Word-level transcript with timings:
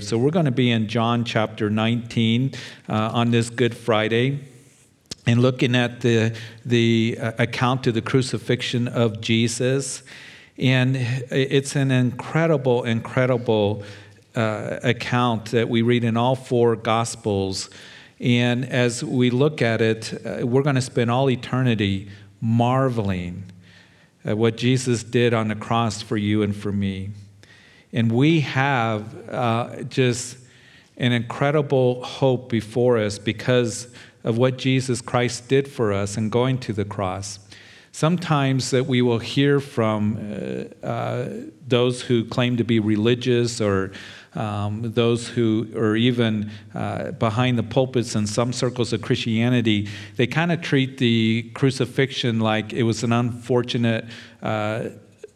So 0.00 0.18
we're 0.18 0.32
going 0.32 0.44
to 0.44 0.50
be 0.50 0.70
in 0.70 0.86
John 0.86 1.24
chapter 1.24 1.70
19 1.70 2.52
uh, 2.90 2.92
on 2.92 3.30
this 3.30 3.48
Good 3.48 3.74
Friday 3.74 4.40
and 5.26 5.40
looking 5.40 5.74
at 5.74 6.02
the, 6.02 6.36
the 6.66 7.16
uh, 7.18 7.32
account 7.38 7.86
of 7.86 7.94
the 7.94 8.02
crucifixion 8.02 8.86
of 8.86 9.22
Jesus. 9.22 10.02
And 10.58 10.94
it's 10.94 11.74
an 11.74 11.90
incredible, 11.90 12.84
incredible 12.84 13.82
uh, 14.36 14.78
account 14.82 15.52
that 15.52 15.70
we 15.70 15.80
read 15.80 16.04
in 16.04 16.18
all 16.18 16.36
four 16.36 16.76
Gospels. 16.76 17.70
And 18.20 18.66
as 18.66 19.02
we 19.02 19.30
look 19.30 19.62
at 19.62 19.80
it, 19.80 20.12
uh, 20.12 20.46
we're 20.46 20.64
going 20.64 20.74
to 20.74 20.82
spend 20.82 21.10
all 21.10 21.30
eternity 21.30 22.10
marveling 22.42 23.44
at 24.22 24.36
what 24.36 24.58
Jesus 24.58 25.02
did 25.02 25.32
on 25.32 25.48
the 25.48 25.56
cross 25.56 26.02
for 26.02 26.18
you 26.18 26.42
and 26.42 26.54
for 26.54 26.72
me. 26.72 27.08
And 27.92 28.12
we 28.12 28.40
have 28.40 29.28
uh, 29.28 29.82
just 29.84 30.36
an 30.96 31.12
incredible 31.12 32.02
hope 32.04 32.50
before 32.50 32.98
us 32.98 33.18
because 33.18 33.88
of 34.24 34.36
what 34.36 34.58
Jesus 34.58 35.00
Christ 35.00 35.48
did 35.48 35.68
for 35.68 35.92
us 35.92 36.16
and 36.16 36.30
going 36.30 36.58
to 36.58 36.72
the 36.72 36.84
cross. 36.84 37.38
Sometimes 37.92 38.70
that 38.70 38.86
we 38.86 39.00
will 39.00 39.18
hear 39.18 39.58
from 39.58 40.18
uh, 40.82 40.86
uh, 40.86 41.28
those 41.66 42.02
who 42.02 42.24
claim 42.24 42.56
to 42.56 42.64
be 42.64 42.78
religious 42.78 43.60
or 43.60 43.92
um, 44.34 44.92
those 44.92 45.26
who 45.26 45.66
are 45.74 45.96
even 45.96 46.50
uh, 46.74 47.12
behind 47.12 47.58
the 47.58 47.62
pulpits 47.62 48.14
in 48.14 48.26
some 48.26 48.52
circles 48.52 48.92
of 48.92 49.02
Christianity, 49.02 49.88
they 50.16 50.26
kind 50.26 50.52
of 50.52 50.60
treat 50.60 50.98
the 50.98 51.50
crucifixion 51.54 52.38
like 52.40 52.72
it 52.72 52.82
was 52.82 53.02
an 53.02 53.12
unfortunate 53.12 54.04
uh, 54.42 54.90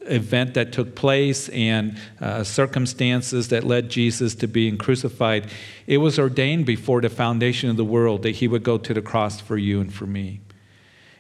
event 0.07 0.55
that 0.55 0.73
took 0.73 0.95
place 0.95 1.49
and 1.51 1.99
uh, 2.21 2.45
circumstances 2.45 3.49
that 3.49 3.65
led 3.65 3.89
Jesus 3.89 4.35
to 4.37 4.47
being 4.47 4.79
crucified, 4.79 5.51
it 5.87 5.99
was 5.99 6.19
ordained 6.19 6.67
before 6.67 7.01
the 7.01 7.11
foundation 7.11 7.71
of 7.71 7.77
the 7.77 7.85
world 7.85 8.23
that 8.23 8.37
he 8.37 8.49
would 8.49 8.63
go 8.63 8.79
to 8.79 8.95
the 8.95 9.03
cross 9.03 9.41
for 9.41 9.57
you 9.57 9.81
and 9.81 9.93
for 9.93 10.07
me. 10.07 10.41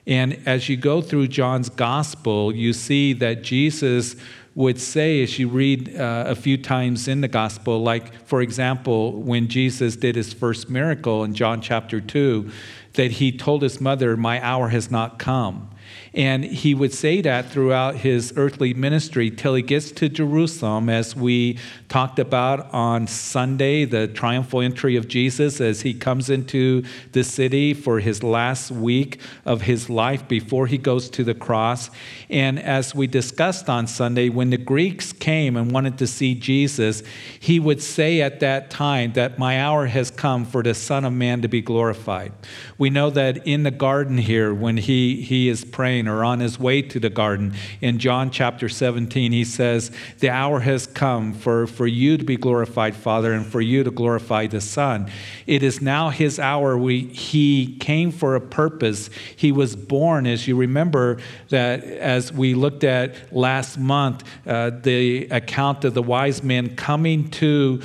And 0.06 0.40
as 0.46 0.68
you 0.68 0.76
go 0.76 1.00
through 1.00 1.28
John's 1.28 1.68
gospel, 1.68 2.54
you 2.54 2.72
see 2.72 3.12
that 3.14 3.42
Jesus 3.42 4.16
would 4.54 4.80
say, 4.80 5.22
as 5.22 5.38
you 5.38 5.48
read 5.48 5.96
uh, 5.96 6.24
a 6.26 6.34
few 6.34 6.58
times 6.58 7.08
in 7.08 7.20
the 7.20 7.28
gospel, 7.28 7.82
like, 7.82 8.12
for 8.26 8.42
example, 8.42 9.12
when 9.12 9.48
Jesus 9.48 9.96
did 9.96 10.14
his 10.14 10.32
first 10.32 10.68
miracle 10.68 11.24
in 11.24 11.34
John 11.34 11.60
chapter 11.60 12.00
2, 12.00 12.50
that 12.94 13.12
he 13.12 13.32
told 13.32 13.62
his 13.62 13.80
mother, 13.80 14.16
My 14.16 14.44
hour 14.44 14.68
has 14.68 14.90
not 14.90 15.18
come. 15.18 15.70
And 16.14 16.44
he 16.44 16.74
would 16.74 16.92
say 16.92 17.22
that 17.22 17.50
throughout 17.50 17.96
his 17.96 18.34
earthly 18.36 18.74
ministry 18.74 19.30
till 19.30 19.54
he 19.54 19.62
gets 19.62 19.90
to 19.92 20.10
Jerusalem, 20.10 20.90
as 20.90 21.16
we 21.16 21.58
talked 21.92 22.18
about 22.18 22.72
on 22.72 23.06
Sunday, 23.06 23.84
the 23.84 24.08
triumphal 24.08 24.62
entry 24.62 24.96
of 24.96 25.06
Jesus 25.08 25.60
as 25.60 25.82
he 25.82 25.92
comes 25.92 26.30
into 26.30 26.82
the 27.12 27.22
city 27.22 27.74
for 27.74 28.00
his 28.00 28.22
last 28.22 28.70
week 28.70 29.20
of 29.44 29.60
his 29.60 29.90
life 29.90 30.26
before 30.26 30.66
he 30.66 30.78
goes 30.78 31.10
to 31.10 31.22
the 31.22 31.34
cross. 31.34 31.90
And 32.30 32.58
as 32.58 32.94
we 32.94 33.06
discussed 33.06 33.68
on 33.68 33.86
Sunday, 33.86 34.30
when 34.30 34.48
the 34.48 34.56
Greeks 34.56 35.12
came 35.12 35.54
and 35.54 35.70
wanted 35.70 35.98
to 35.98 36.06
see 36.06 36.34
Jesus, 36.34 37.02
he 37.38 37.60
would 37.60 37.82
say 37.82 38.22
at 38.22 38.40
that 38.40 38.70
time 38.70 39.12
that 39.12 39.38
my 39.38 39.60
hour 39.60 39.84
has 39.84 40.10
come 40.10 40.46
for 40.46 40.62
the 40.62 40.72
Son 40.72 41.04
of 41.04 41.12
Man 41.12 41.42
to 41.42 41.48
be 41.48 41.60
glorified. 41.60 42.32
We 42.78 42.88
know 42.88 43.10
that 43.10 43.46
in 43.46 43.64
the 43.64 43.70
garden 43.70 44.16
here, 44.16 44.54
when 44.54 44.78
he, 44.78 45.20
he 45.20 45.50
is 45.50 45.62
praying, 45.62 46.08
or 46.08 46.24
on 46.24 46.40
his 46.40 46.58
way 46.58 46.80
to 46.80 46.98
the 46.98 47.10
garden. 47.10 47.52
In 47.82 47.98
John 47.98 48.30
chapter 48.30 48.70
17, 48.70 49.32
he 49.32 49.44
says, 49.44 49.90
The 50.20 50.30
hour 50.30 50.60
has 50.60 50.86
come 50.86 51.34
for, 51.34 51.66
for 51.66 51.81
you 51.86 52.16
to 52.16 52.24
be 52.24 52.36
glorified, 52.36 52.94
Father, 52.94 53.32
and 53.32 53.46
for 53.46 53.60
you 53.60 53.84
to 53.84 53.90
glorify 53.90 54.46
the 54.46 54.60
Son. 54.60 55.10
It 55.46 55.62
is 55.62 55.80
now 55.80 56.10
his 56.10 56.38
hour. 56.38 56.76
We, 56.76 57.06
he 57.06 57.76
came 57.78 58.10
for 58.10 58.34
a 58.34 58.40
purpose. 58.40 59.10
He 59.36 59.52
was 59.52 59.76
born, 59.76 60.26
as 60.26 60.46
you 60.48 60.56
remember, 60.56 61.18
that 61.48 61.84
as 61.84 62.32
we 62.32 62.54
looked 62.54 62.84
at 62.84 63.32
last 63.32 63.78
month, 63.78 64.24
uh, 64.46 64.70
the 64.70 65.28
account 65.30 65.84
of 65.84 65.94
the 65.94 66.02
wise 66.02 66.42
men 66.42 66.76
coming 66.76 67.30
to 67.30 67.80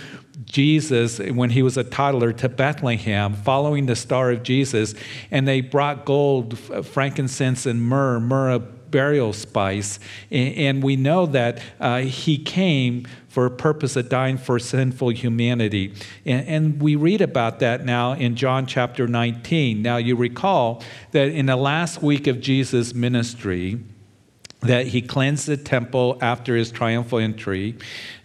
Jesus 0.45 1.19
when 1.19 1.49
he 1.49 1.61
was 1.61 1.77
a 1.77 1.83
toddler 1.83 2.31
to 2.33 2.49
Bethlehem, 2.49 3.33
following 3.33 3.85
the 3.85 3.95
star 3.95 4.31
of 4.31 4.43
Jesus, 4.43 4.95
and 5.29 5.47
they 5.47 5.61
brought 5.61 6.05
gold, 6.05 6.57
frankincense, 6.57 7.65
and 7.65 7.81
myrrh, 7.81 8.19
myrrh 8.19 8.59
burial 8.89 9.33
spice. 9.33 9.99
And 10.31 10.81
we 10.81 10.95
know 10.95 11.25
that 11.27 11.61
uh, 11.79 11.99
he 12.01 12.37
came 12.37 13.07
for 13.37 13.45
a 13.45 13.51
purpose 13.51 13.95
of 13.95 14.09
dying 14.09 14.35
for 14.35 14.57
sinful 14.57 15.09
humanity. 15.09 15.93
And, 16.25 16.47
and, 16.47 16.81
we 16.81 16.95
read 16.95 17.21
about 17.21 17.59
that 17.59 17.85
now 17.85 18.13
in 18.13 18.35
John 18.35 18.65
chapter 18.65 19.07
19. 19.07 19.79
Now, 19.79 19.97
you 19.97 20.15
recall 20.15 20.81
that 21.11 21.27
in 21.27 21.45
the 21.45 21.55
last 21.55 22.01
week 22.01 22.25
of 22.25 22.41
Jesus' 22.41 22.95
ministry, 22.95 23.79
that 24.61 24.87
he 24.87 25.01
cleansed 25.01 25.47
the 25.47 25.55
temple 25.55 26.17
after 26.19 26.55
his 26.55 26.71
triumphal 26.71 27.19
entry. 27.19 27.75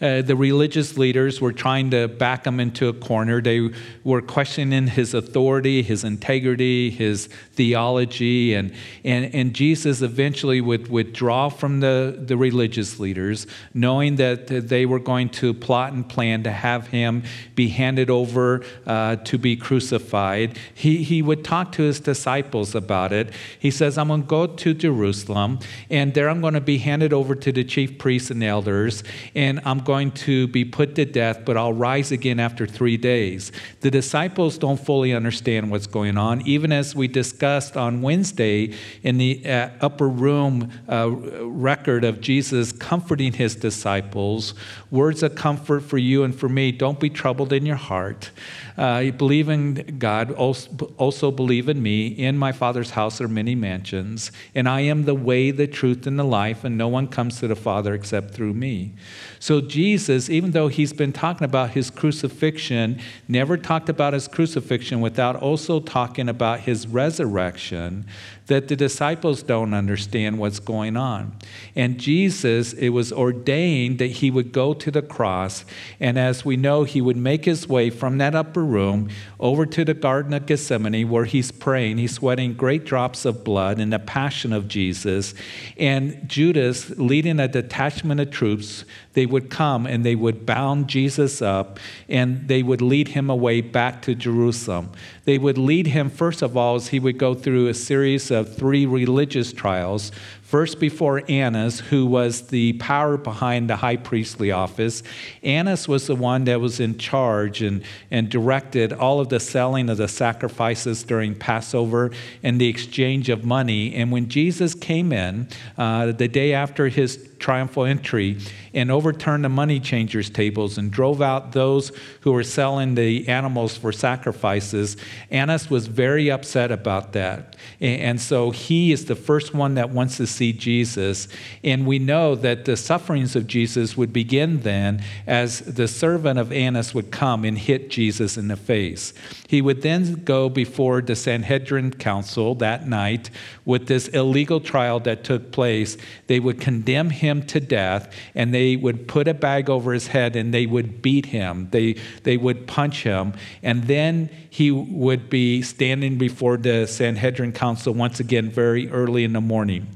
Uh, 0.01 0.23
the 0.23 0.35
religious 0.35 0.97
leaders 0.97 1.43
were 1.43 1.53
trying 1.53 1.91
to 1.91 2.09
back 2.09 2.47
him 2.47 2.59
into 2.59 2.89
a 2.89 2.93
corner. 2.93 3.43
They 3.43 3.69
were 4.03 4.23
questioning 4.23 4.87
his 4.87 5.13
authority, 5.13 5.83
his 5.83 6.05
integrity, 6.05 6.91
his 6.91 7.29
theology, 7.53 8.55
and, 8.55 8.73
and, 9.05 9.33
and 9.35 9.55
Jesus 9.55 10.01
eventually 10.01 10.63
would 10.63 10.89
withdraw 10.89 11.51
from 11.51 11.81
the, 11.81 12.19
the 12.19 12.37
religious 12.37 12.99
leaders, 12.99 13.47
knowing 13.75 14.17
that 14.17 14.47
they 14.47 14.87
were 14.87 14.99
going 14.99 15.29
to 15.29 15.53
plot 15.53 15.93
and 15.93 16.09
plan 16.09 16.43
to 16.45 16.51
have 16.51 16.87
him 16.89 17.25
be 17.55 17.69
handed 17.69 18.09
over 18.09 18.65
uh, 18.87 19.17
to 19.17 19.37
be 19.37 19.55
crucified. 19.55 20.59
He, 20.75 21.05
he 21.05 21.21
would 21.21 21.45
talk 21.45 21.73
to 21.73 21.83
his 21.83 22.01
disciples 22.01 22.75
about 22.75 23.13
it. 23.13 23.31
He 23.59 23.71
says, 23.71 23.99
I'm 23.99 24.09
going 24.09 24.23
to 24.23 24.27
go 24.27 24.47
to 24.47 24.75
Jerusalem, 24.75 25.59
and 25.91 26.15
there 26.23 26.31
I'm 26.31 26.41
going 26.41 26.55
to 26.55 26.61
be 26.61 26.79
handed 26.79 27.13
over 27.13 27.35
to 27.35 27.51
the 27.51 27.65
chief 27.65 27.99
priests 27.99 28.31
and 28.31 28.45
elders, 28.45 29.03
and 29.35 29.61
I'm 29.65 29.81
going 29.81 30.13
to 30.13 30.47
be 30.47 30.65
put 30.65 30.95
to 30.95 31.05
death, 31.05 31.45
but 31.45 31.57
I'll 31.57 31.73
rise 31.73 32.13
again 32.13 32.39
after 32.39 32.65
three 32.65 32.97
days. 32.97 33.51
The 33.81 33.91
disciples 33.91 34.57
don't 34.57 34.79
fully 34.79 35.13
understand 35.13 35.73
what's 35.73 35.89
going 35.89 36.17
on. 36.17 36.47
Even 36.47 36.71
as 36.71 36.95
we 36.95 37.09
discussed 37.09 37.77
on 37.77 38.03
Wednesday 38.03 38.73
in 39.03 39.19
the 39.19 39.45
uh, 39.45 39.71
upper 39.81 40.09
room 40.09 40.71
uh, 40.89 41.11
record 41.11 42.05
of 42.05 42.21
Jesus 42.21 42.71
comforting 42.71 43.33
his 43.33 43.57
disciples, 43.57 44.55
words 44.93 45.23
of 45.23 45.35
comfort 45.35 45.81
for 45.81 45.97
you 45.97 46.23
and 46.23 46.39
for 46.39 46.51
me 46.51 46.71
don't 46.71 47.01
be 47.01 47.09
troubled 47.09 47.51
in 47.51 47.65
your 47.65 47.77
heart. 47.77 48.31
Uh, 48.77 49.11
believe 49.11 49.49
in 49.49 49.97
God, 49.99 50.31
also, 50.33 50.71
also 50.99 51.31
believe 51.31 51.69
in 51.69 51.83
me. 51.83 52.09
In 52.09 52.37
my 52.37 52.53
Father's 52.53 52.91
house 52.91 53.21
are 53.21 53.27
many 53.27 53.55
mansions, 53.55 54.31
and 54.55 54.69
I 54.69 54.81
am 54.83 55.05
the 55.05 55.15
way, 55.15 55.51
the 55.51 55.67
truth, 55.67 56.07
and 56.07 56.19
the 56.19 56.25
life, 56.25 56.63
and 56.63 56.77
no 56.77 56.89
one 56.89 57.09
comes 57.09 57.41
to 57.41 57.49
the 57.49 57.57
Father 57.57 57.95
except 57.95 58.35
through 58.35 58.53
me. 58.53 58.93
So, 59.39 59.61
Jesus, 59.61 60.31
even 60.31 60.53
though 60.53 60.69
he's 60.69 60.93
been 60.93 61.13
talking 61.13 61.45
about 61.45 61.71
his 61.71 61.91
crucifixion, 61.91 63.01
never 63.29 63.57
talked 63.57 63.89
about 63.89 64.13
his 64.13 64.29
crucifixion 64.29 65.01
without 65.01 65.37
also 65.37 65.81
talking 65.81 66.29
about 66.29 66.61
his 66.61 66.87
resurrection 66.87 68.07
that 68.47 68.69
the 68.69 68.77
disciples 68.77 69.43
don't 69.43 69.75
understand 69.75 70.39
what's 70.39 70.59
going 70.59 70.97
on. 70.97 71.37
And 71.75 71.99
Jesus, 71.99 72.73
it 72.73 72.91
was 72.91 73.13
ordained 73.13 73.99
that 73.99 74.07
he 74.07 74.31
would 74.31 74.53
go 74.53 74.75
to 74.75 74.91
the 74.91 75.03
cross, 75.03 75.65
and 76.01 76.19
as 76.19 76.45
we 76.45 76.57
know, 76.57 76.85
he 76.85 77.01
would 77.01 77.17
make 77.17 77.45
his 77.45 77.69
way 77.69 77.91
from 77.91 78.19
that 78.19 78.35
upper 78.35 78.65
room 78.65 79.09
over 79.39 79.67
to 79.67 79.85
the 79.85 79.95
Garden 79.95 80.33
of 80.35 80.47
Gethsemane 80.47 81.09
where 81.09 81.25
he's 81.25 81.51
praying. 81.51 81.99
He's 81.99 82.15
sweating 82.15 82.55
great 82.55 82.85
drops 82.85 83.25
of 83.25 83.45
blood 83.45 83.79
in 83.79 83.91
the 83.91 83.99
passion 83.99 84.53
of 84.53 84.69
Jesus. 84.69 85.35
And 85.77 86.29
Judas, 86.29 86.91
leading 86.91 87.41
a 87.41 87.49
detachment 87.49 88.21
of 88.21 88.31
troops, 88.31 88.85
they 89.15 89.27
would 89.27 89.51
come 89.51 89.87
and 89.87 90.05
they 90.05 90.15
would 90.15 90.47
bound 90.47 90.89
Jesus 90.89 91.43
up 91.43 91.79
and 92.09 92.49
they 92.49 92.63
would 92.63 92.81
lead 92.81 93.09
him 93.09 93.29
away 93.29 93.61
back 93.61 94.03
to 94.03 94.15
Jerusalem. 94.15 94.91
They 95.25 95.39
would 95.39 95.59
lead 95.59 95.89
him, 95.89 96.11
first 96.11 96.43
of 96.43 96.57
all, 96.57 96.77
as 96.77 96.89
he 96.89 96.99
would 96.99 97.19
go 97.19 97.35
through 97.35 97.69
a 97.69 97.75
series 97.75 98.31
of 98.33 98.57
three 98.57 98.87
religious 98.87 99.53
trials 99.53 100.11
First, 100.53 100.81
before 100.81 101.23
Annas, 101.31 101.81
who 101.81 102.05
was 102.05 102.49
the 102.49 102.75
power 102.75 103.17
behind 103.17 103.71
the 103.71 103.77
high 103.77 103.97
priestly 103.97 104.51
office. 104.51 105.03
Annas 105.43 105.89
was 105.89 106.07
the 106.07 106.15
one 106.15 106.45
that 106.45 106.61
was 106.61 106.79
in 106.79 106.99
charge 106.99 107.63
and, 107.63 107.83
and 108.11 108.29
directed 108.29 108.93
all 108.93 109.19
of 109.19 109.31
the 109.31 109.41
selling 109.41 109.89
of 109.89 109.97
the 109.97 110.09
sacrifices 110.09 111.05
during 111.05 111.35
Passover 111.35 112.11
and 112.43 112.61
the 112.61 112.69
exchange 112.69 113.31
of 113.31 113.47
money. 113.47 113.95
And 113.95 114.13
when 114.13 114.29
Jesus 114.29 114.75
came 114.75 115.11
in, 115.11 115.49
uh, 115.79 116.13
the 116.13 116.29
day 116.29 116.53
after 116.53 116.89
his 116.89 117.17
triumphal 117.43 117.85
entry, 117.85 118.39
and 118.73 118.91
overturned 118.91 119.45
the 119.45 119.49
money 119.51 119.79
changers' 119.79 120.31
tables 120.31 120.79
and 120.79 120.91
drove 120.91 121.21
out 121.21 121.53
those 121.53 121.93
who 122.21 122.33
were 122.33 122.45
selling 122.45 122.95
the 122.95 123.29
animals 123.29 123.77
for 123.77 123.93
sacrifices, 123.93 124.97
Annas 125.31 125.69
was 125.69 125.89
very 125.89 126.31
upset 126.31 126.71
about 126.71 127.13
that. 127.13 127.57
And 127.81 128.21
so 128.21 128.51
he 128.51 128.93
is 128.93 129.07
the 129.07 129.17
first 129.17 129.53
one 129.55 129.75
that 129.75 129.91
wants 129.91 130.17
to 130.19 130.27
see 130.27 130.53
Jesus. 130.53 131.29
And 131.65 131.87
we 131.87 131.99
know 131.99 132.35
that 132.37 132.65
the 132.65 132.77
sufferings 132.77 133.35
of 133.35 133.47
Jesus 133.47 133.97
would 133.97 134.13
begin 134.13 134.61
then 134.61 135.03
as 135.27 135.61
the 135.61 135.89
servant 135.89 136.39
of 136.39 136.53
Annas 136.53 136.95
would 136.95 137.11
come 137.11 137.45
and 137.45 137.59
hit 137.59 137.91
Jesus 137.91 138.37
in 138.37 138.49
the 138.49 138.57
face. 138.57 139.13
He 139.49 139.61
would 139.61 139.83
then 139.83 140.23
go 140.25 140.49
before 140.49 141.03
the 141.03 141.17
Sanhedrin 141.17 141.95
council 141.95 142.55
that 142.57 142.87
night 142.87 143.31
with 143.65 143.89
this 143.89 144.09
illegal 144.09 144.61
trial 144.61 145.01
that 145.01 145.25
took 145.25 145.51
place. 145.51 145.97
They 146.29 146.39
would 146.39 146.61
condemn 146.61 147.11
him 147.11 147.32
to 147.41 147.61
death 147.61 148.15
and 148.35 148.53
they 148.53 148.77
would 148.77 149.09
put 149.09 149.27
a 149.29 149.33
bag 149.33 149.71
over 149.71 149.95
his 149.95 150.09
head 150.09 150.37
and 150.37 150.53
they 150.53 150.67
would 150.67 151.01
beat 151.01 151.27
him. 151.27 151.69
They, 151.71 151.95
they 152.25 152.37
would 152.37 152.67
punch 152.67 153.05
him. 153.05 153.33
And 153.63 153.85
then 153.85 154.29
he 154.51 154.71
would 154.71 155.31
be 155.31 155.63
standing 155.63 156.19
before 156.19 156.59
the 156.59 156.87
Sanhedrin 156.87 157.53
council 157.53 157.95
once 157.95 158.21
again 158.21 158.51
very 158.51 158.91
early 158.91 159.25
in 159.25 159.33
the 159.33 159.41
morning. 159.41 159.89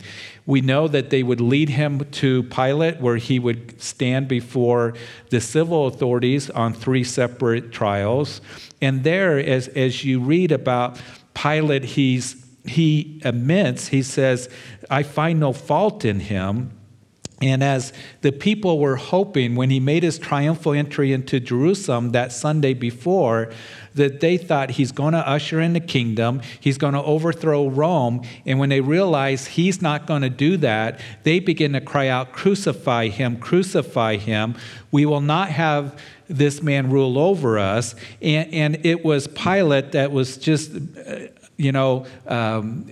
We 0.46 0.60
know 0.60 0.86
that 0.88 1.10
they 1.10 1.24
would 1.24 1.40
lead 1.40 1.68
him 1.68 2.04
to 2.12 2.44
Pilate, 2.44 3.00
where 3.00 3.16
he 3.16 3.40
would 3.40 3.82
stand 3.82 4.28
before 4.28 4.94
the 5.30 5.40
civil 5.40 5.88
authorities 5.88 6.48
on 6.50 6.72
three 6.72 7.02
separate 7.02 7.72
trials. 7.72 8.40
And 8.80 9.02
there, 9.02 9.38
as, 9.38 9.66
as 9.68 10.04
you 10.04 10.20
read 10.20 10.52
about 10.52 11.00
Pilate, 11.34 11.84
he's, 11.84 12.46
he 12.64 13.20
admits, 13.24 13.88
he 13.88 14.02
says, 14.02 14.48
I 14.88 15.02
find 15.02 15.40
no 15.40 15.52
fault 15.52 16.04
in 16.04 16.20
him. 16.20 16.70
And 17.42 17.62
as 17.62 17.92
the 18.22 18.32
people 18.32 18.78
were 18.78 18.96
hoping 18.96 19.56
when 19.56 19.68
he 19.68 19.78
made 19.78 20.02
his 20.02 20.18
triumphal 20.18 20.72
entry 20.72 21.12
into 21.12 21.38
Jerusalem 21.38 22.12
that 22.12 22.32
Sunday 22.32 22.72
before, 22.72 23.52
that 23.94 24.20
they 24.20 24.38
thought 24.38 24.70
he's 24.70 24.90
going 24.90 25.12
to 25.12 25.28
usher 25.28 25.60
in 25.60 25.74
the 25.74 25.80
kingdom, 25.80 26.40
he's 26.60 26.78
going 26.78 26.94
to 26.94 27.02
overthrow 27.02 27.68
Rome. 27.68 28.22
And 28.46 28.58
when 28.58 28.70
they 28.70 28.80
realize 28.80 29.48
he's 29.48 29.82
not 29.82 30.06
going 30.06 30.22
to 30.22 30.30
do 30.30 30.56
that, 30.58 31.00
they 31.24 31.38
begin 31.38 31.74
to 31.74 31.80
cry 31.80 32.08
out, 32.08 32.32
Crucify 32.32 33.08
him, 33.08 33.38
crucify 33.38 34.16
him. 34.16 34.54
We 34.90 35.04
will 35.04 35.20
not 35.20 35.50
have 35.50 35.98
this 36.28 36.62
man 36.62 36.90
rule 36.90 37.18
over 37.18 37.58
us. 37.58 37.94
And, 38.22 38.52
and 38.52 38.86
it 38.86 39.04
was 39.04 39.28
Pilate 39.28 39.92
that 39.92 40.10
was 40.10 40.38
just, 40.38 40.72
uh, 40.74 41.18
you 41.56 41.72
know, 41.72 42.06
um, 42.26 42.90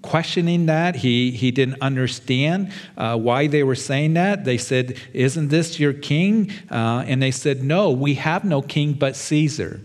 questioning 0.00 0.66
that. 0.66 0.96
He, 0.96 1.30
he 1.30 1.50
didn't 1.50 1.80
understand 1.82 2.72
uh, 2.96 3.18
why 3.18 3.46
they 3.46 3.62
were 3.62 3.74
saying 3.74 4.14
that. 4.14 4.44
They 4.44 4.58
said, 4.58 4.98
Isn't 5.12 5.48
this 5.48 5.78
your 5.78 5.92
king? 5.92 6.50
Uh, 6.70 7.04
and 7.06 7.22
they 7.22 7.30
said, 7.30 7.62
No, 7.62 7.90
we 7.90 8.14
have 8.14 8.44
no 8.44 8.62
king 8.62 8.94
but 8.94 9.16
Caesar. 9.16 9.80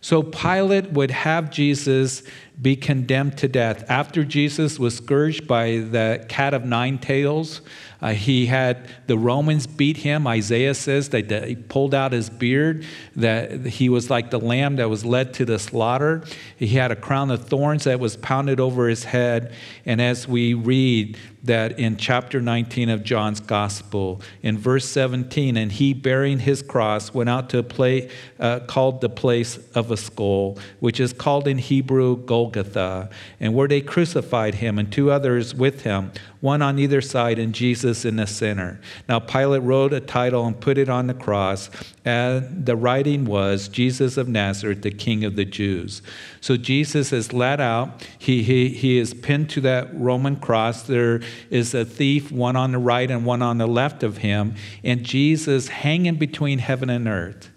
So 0.00 0.22
Pilate 0.22 0.92
would 0.92 1.10
have 1.10 1.50
Jesus 1.50 2.22
be 2.60 2.74
condemned 2.74 3.38
to 3.38 3.48
death. 3.48 3.84
After 3.88 4.24
Jesus 4.24 4.78
was 4.78 4.96
scourged 4.96 5.46
by 5.46 5.78
the 5.78 6.24
cat 6.28 6.54
of 6.54 6.64
nine 6.64 6.98
tails, 6.98 7.60
uh, 8.00 8.10
he 8.10 8.46
had 8.46 8.88
the 9.06 9.18
Romans 9.18 9.66
beat 9.66 9.98
him. 9.98 10.26
Isaiah 10.26 10.74
says 10.74 11.08
that 11.10 11.48
he 11.48 11.56
pulled 11.56 11.94
out 11.94 12.12
his 12.12 12.30
beard, 12.30 12.84
that 13.16 13.66
he 13.66 13.88
was 13.88 14.08
like 14.08 14.30
the 14.30 14.38
lamb 14.38 14.76
that 14.76 14.88
was 14.88 15.04
led 15.04 15.34
to 15.34 15.44
the 15.44 15.58
slaughter. 15.58 16.22
He 16.56 16.68
had 16.68 16.92
a 16.92 16.96
crown 16.96 17.30
of 17.30 17.48
thorns 17.48 17.84
that 17.84 17.98
was 17.98 18.16
pounded 18.16 18.60
over 18.60 18.88
his 18.88 19.04
head. 19.04 19.52
And 19.84 20.00
as 20.00 20.28
we 20.28 20.54
read 20.54 21.16
that 21.42 21.78
in 21.78 21.96
chapter 21.96 22.40
19 22.40 22.88
of 22.88 23.02
John's 23.02 23.40
gospel, 23.40 24.20
in 24.42 24.58
verse 24.58 24.84
17, 24.84 25.56
and 25.56 25.72
he 25.72 25.92
bearing 25.92 26.38
his 26.38 26.62
cross 26.62 27.14
went 27.14 27.30
out 27.30 27.50
to 27.50 27.58
a 27.58 27.62
place 27.62 28.10
uh, 28.38 28.60
called 28.60 29.00
the 29.00 29.08
place 29.08 29.58
of 29.74 29.90
a 29.90 29.96
skull, 29.96 30.58
which 30.80 31.00
is 31.00 31.12
called 31.12 31.48
in 31.48 31.58
Hebrew 31.58 32.16
Golgotha, 32.16 32.47
and 32.56 33.54
where 33.54 33.68
they 33.68 33.80
crucified 33.80 34.56
him 34.56 34.78
and 34.78 34.90
two 34.90 35.10
others 35.10 35.54
with 35.54 35.82
him 35.82 36.12
one 36.40 36.62
on 36.62 36.78
either 36.78 37.00
side, 37.00 37.38
and 37.38 37.52
Jesus 37.52 38.04
in 38.04 38.16
the 38.16 38.26
center. 38.26 38.80
Now, 39.08 39.18
Pilate 39.18 39.62
wrote 39.62 39.92
a 39.92 40.00
title 40.00 40.46
and 40.46 40.58
put 40.60 40.78
it 40.78 40.88
on 40.88 41.08
the 41.08 41.14
cross, 41.14 41.68
and 42.04 42.64
the 42.64 42.76
writing 42.76 43.24
was 43.24 43.68
Jesus 43.68 44.16
of 44.16 44.28
Nazareth, 44.28 44.82
the 44.82 44.92
King 44.92 45.24
of 45.24 45.34
the 45.34 45.44
Jews. 45.44 46.00
So 46.40 46.56
Jesus 46.56 47.12
is 47.12 47.32
let 47.32 47.60
out. 47.60 48.06
He, 48.18 48.42
he, 48.44 48.68
he 48.68 48.98
is 48.98 49.14
pinned 49.14 49.50
to 49.50 49.60
that 49.62 49.92
Roman 49.92 50.36
cross. 50.36 50.82
There 50.82 51.20
is 51.50 51.74
a 51.74 51.84
thief, 51.84 52.30
one 52.30 52.54
on 52.54 52.70
the 52.70 52.78
right 52.78 53.10
and 53.10 53.26
one 53.26 53.42
on 53.42 53.58
the 53.58 53.66
left 53.66 54.04
of 54.04 54.18
him, 54.18 54.54
and 54.84 55.02
Jesus 55.02 55.68
hanging 55.68 56.16
between 56.16 56.60
heaven 56.60 56.88
and 56.88 57.08
earth, 57.08 57.50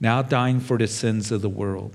now 0.00 0.22
dying 0.22 0.60
for 0.60 0.78
the 0.78 0.86
sins 0.86 1.30
of 1.30 1.42
the 1.42 1.50
world. 1.50 1.94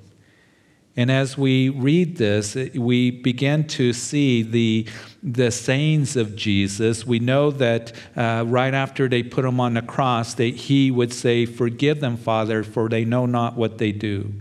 And 0.97 1.11
as 1.11 1.37
we 1.37 1.69
read 1.69 2.17
this, 2.17 2.55
we 2.55 3.11
begin 3.11 3.67
to 3.67 3.91
see 3.91 4.43
the, 4.43 4.87
the 5.21 5.51
sayings 5.51 6.15
of 6.15 6.35
Jesus. 6.35 7.05
We 7.05 7.19
know 7.19 7.51
that 7.51 7.91
uh, 8.15 8.45
right 8.47 8.73
after 8.73 9.09
they 9.09 9.21
put 9.21 9.43
him 9.43 9.59
on 9.59 9.73
the 9.73 9.81
cross, 9.81 10.35
that 10.35 10.55
he 10.55 10.91
would 10.91 11.11
say, 11.11 11.45
Forgive 11.45 11.99
them, 11.99 12.15
Father, 12.15 12.63
for 12.63 12.87
they 12.87 13.03
know 13.03 13.25
not 13.25 13.57
what 13.57 13.77
they 13.77 13.91
do. 13.91 14.33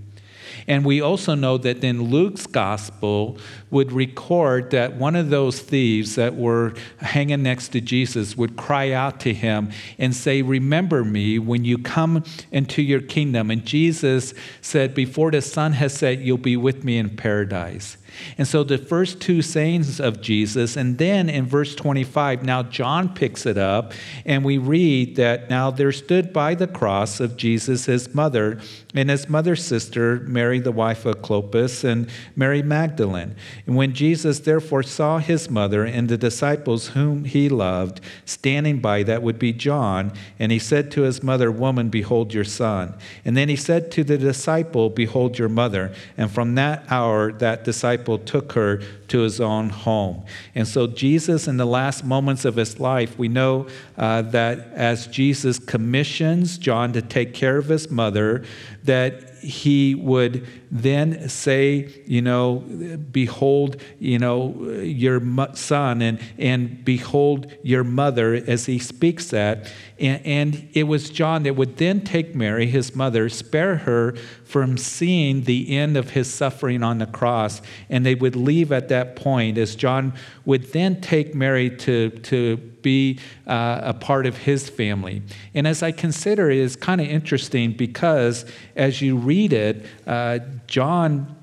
And 0.66 0.84
we 0.84 1.00
also 1.00 1.34
know 1.34 1.58
that 1.58 1.84
in 1.84 2.10
Luke's 2.10 2.46
gospel 2.46 3.38
would 3.70 3.92
record 3.92 4.70
that 4.70 4.94
one 4.96 5.16
of 5.16 5.30
those 5.30 5.60
thieves 5.60 6.14
that 6.14 6.34
were 6.34 6.74
hanging 6.98 7.42
next 7.42 7.68
to 7.68 7.80
Jesus 7.80 8.36
would 8.36 8.56
cry 8.56 8.92
out 8.92 9.20
to 9.20 9.34
him 9.34 9.70
and 9.98 10.14
say, 10.14 10.42
Remember 10.42 11.04
me 11.04 11.38
when 11.38 11.64
you 11.64 11.78
come 11.78 12.24
into 12.50 12.82
your 12.82 13.00
kingdom. 13.00 13.50
And 13.50 13.64
Jesus 13.64 14.34
said, 14.60 14.94
Before 14.94 15.30
the 15.30 15.42
sun 15.42 15.72
has 15.72 15.94
set, 15.94 16.20
you'll 16.20 16.38
be 16.38 16.56
with 16.56 16.84
me 16.84 16.98
in 16.98 17.16
paradise. 17.16 17.96
And 18.38 18.46
so 18.46 18.64
the 18.64 18.78
first 18.78 19.20
two 19.20 19.42
sayings 19.42 20.00
of 20.00 20.20
Jesus, 20.20 20.76
and 20.76 20.98
then 20.98 21.28
in 21.28 21.46
verse 21.46 21.74
25, 21.74 22.42
now 22.42 22.62
John 22.62 23.14
picks 23.14 23.46
it 23.46 23.58
up, 23.58 23.92
and 24.24 24.44
we 24.44 24.58
read 24.58 25.16
that 25.16 25.50
now 25.50 25.70
there 25.70 25.92
stood 25.92 26.32
by 26.32 26.54
the 26.54 26.66
cross 26.66 27.20
of 27.20 27.36
Jesus 27.36 27.86
his 27.86 28.14
mother 28.14 28.60
and 28.94 29.10
his 29.10 29.28
mother's 29.28 29.64
sister, 29.64 30.20
Mary, 30.20 30.60
the 30.60 30.70
wife 30.70 31.04
of 31.04 31.16
Clopas, 31.16 31.82
and 31.82 32.08
Mary 32.36 32.62
Magdalene. 32.62 33.34
And 33.66 33.74
when 33.74 33.92
Jesus 33.92 34.38
therefore 34.40 34.84
saw 34.84 35.18
his 35.18 35.50
mother 35.50 35.84
and 35.84 36.08
the 36.08 36.16
disciples 36.16 36.88
whom 36.88 37.24
he 37.24 37.48
loved 37.48 38.00
standing 38.24 38.78
by, 38.78 39.02
that 39.02 39.22
would 39.22 39.38
be 39.38 39.52
John, 39.52 40.12
and 40.38 40.52
he 40.52 40.60
said 40.60 40.92
to 40.92 41.02
his 41.02 41.22
mother, 41.22 41.50
Woman, 41.50 41.88
behold 41.88 42.32
your 42.32 42.44
son. 42.44 42.94
And 43.24 43.36
then 43.36 43.48
he 43.48 43.56
said 43.56 43.90
to 43.92 44.04
the 44.04 44.18
disciple, 44.18 44.90
Behold 44.90 45.38
your 45.38 45.48
mother. 45.48 45.92
And 46.16 46.30
from 46.30 46.54
that 46.54 46.84
hour, 46.88 47.32
that 47.32 47.64
disciple 47.64 48.03
disciple 48.04 48.18
took 48.18 48.52
her 48.52 48.82
to 49.08 49.20
his 49.20 49.40
own 49.40 49.70
home. 49.70 50.24
And 50.54 50.66
so, 50.66 50.86
Jesus, 50.86 51.48
in 51.48 51.56
the 51.56 51.66
last 51.66 52.04
moments 52.04 52.44
of 52.44 52.56
his 52.56 52.78
life, 52.80 53.18
we 53.18 53.28
know 53.28 53.66
uh, 53.96 54.22
that 54.22 54.58
as 54.74 55.06
Jesus 55.06 55.58
commissions 55.58 56.58
John 56.58 56.92
to 56.92 57.02
take 57.02 57.34
care 57.34 57.56
of 57.56 57.68
his 57.68 57.90
mother, 57.90 58.44
that 58.84 59.33
he 59.44 59.94
would 59.94 60.46
then 60.70 61.28
say, 61.28 62.02
you 62.06 62.22
know, 62.22 62.64
behold, 63.12 63.80
you 63.98 64.18
know, 64.18 64.54
your 64.80 65.20
son, 65.54 66.02
and, 66.02 66.18
and 66.38 66.84
behold 66.84 67.52
your 67.62 67.84
mother, 67.84 68.34
as 68.34 68.66
he 68.66 68.78
speaks 68.78 69.28
that. 69.28 69.70
And, 69.98 70.26
and 70.26 70.68
it 70.72 70.84
was 70.84 71.10
John 71.10 71.44
that 71.44 71.54
would 71.54 71.76
then 71.76 72.00
take 72.00 72.34
Mary, 72.34 72.66
his 72.66 72.96
mother, 72.96 73.28
spare 73.28 73.76
her 73.76 74.16
from 74.44 74.76
seeing 74.76 75.42
the 75.42 75.76
end 75.76 75.96
of 75.96 76.10
his 76.10 76.32
suffering 76.32 76.82
on 76.82 76.98
the 76.98 77.06
cross. 77.06 77.62
And 77.88 78.04
they 78.04 78.14
would 78.14 78.36
leave 78.36 78.72
at 78.72 78.88
that 78.88 79.14
point, 79.14 79.58
as 79.58 79.76
John 79.76 80.14
would 80.44 80.72
then 80.72 81.00
take 81.00 81.34
Mary 81.34 81.70
to, 81.76 82.10
to 82.10 82.73
be 82.84 83.18
uh, 83.48 83.80
a 83.82 83.94
part 83.94 84.26
of 84.26 84.36
his 84.36 84.68
family. 84.68 85.22
And 85.54 85.66
as 85.66 85.82
I 85.82 85.90
consider 85.90 86.48
it, 86.48 86.58
it's 86.58 86.76
kind 86.76 87.00
of 87.00 87.08
interesting 87.08 87.72
because 87.72 88.44
as 88.76 89.02
you 89.02 89.16
read 89.16 89.52
it, 89.52 89.84
uh, 90.06 90.38
John, 90.68 91.34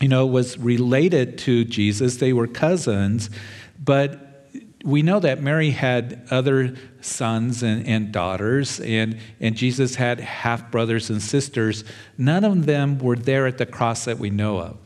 you 0.00 0.08
know, 0.08 0.24
was 0.24 0.56
related 0.56 1.36
to 1.38 1.66
Jesus. 1.66 2.16
They 2.16 2.32
were 2.32 2.46
cousins, 2.46 3.28
but 3.84 4.24
we 4.84 5.02
know 5.02 5.20
that 5.20 5.42
Mary 5.42 5.70
had 5.70 6.26
other 6.30 6.74
sons 7.00 7.62
and, 7.62 7.86
and 7.86 8.12
daughters, 8.12 8.80
and, 8.80 9.18
and 9.40 9.56
Jesus 9.56 9.96
had 9.96 10.20
half 10.20 10.70
brothers 10.70 11.10
and 11.10 11.20
sisters. 11.20 11.84
None 12.16 12.44
of 12.44 12.64
them 12.64 12.98
were 12.98 13.16
there 13.16 13.46
at 13.46 13.58
the 13.58 13.66
cross 13.66 14.06
that 14.06 14.18
we 14.18 14.30
know 14.30 14.58
of. 14.58 14.78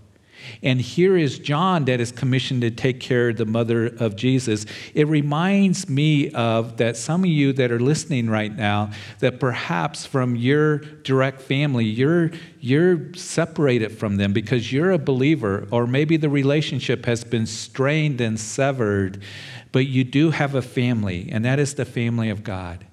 And 0.63 0.81
here 0.81 1.17
is 1.17 1.39
John 1.39 1.85
that 1.87 2.01
is 2.01 2.13
commissioned 2.13 2.63
to 2.63 2.71
take 2.71 3.01
care 3.01 3.31
of 3.31 3.37
the 3.37 3.47
mother 3.47 3.87
of 3.87 4.17
Jesus. 4.17 4.67
It 4.95 5.09
reminds 5.09 5.89
me 5.89 6.31
of 6.31 6.77
that 6.77 6.97
some 6.97 7.25
of 7.25 7.31
you 7.31 7.53
that 7.55 7.71
are 7.71 7.81
listening 7.81 8.31
right 8.31 8.55
now, 8.55 8.91
that 9.21 9.41
perhaps 9.41 10.07
from 10.07 10.37
your 10.37 10.79
direct 10.79 11.41
family, 11.41 11.85
you're, 11.85 12.31
you're 12.61 13.15
separated 13.15 13.99
from 13.99 14.17
them 14.17 14.33
because 14.33 14.73
you're 14.73 14.93
a 14.93 14.99
believer, 14.99 15.67
or 15.71 15.87
maybe 15.87 16.17
the 16.17 16.29
relationship 16.29 17.05
has 17.07 17.25
been 17.25 17.47
strained 17.47 18.21
and 18.21 18.39
severed, 18.39 19.23
but 19.73 19.87
you 19.87 20.05
do 20.05 20.31
have 20.31 20.55
a 20.55 20.63
family, 20.63 21.29
and 21.33 21.45
that 21.45 21.59
is 21.59 21.75
the 21.75 21.85
family 21.85 22.31
of 22.31 22.45
God. 22.45 22.87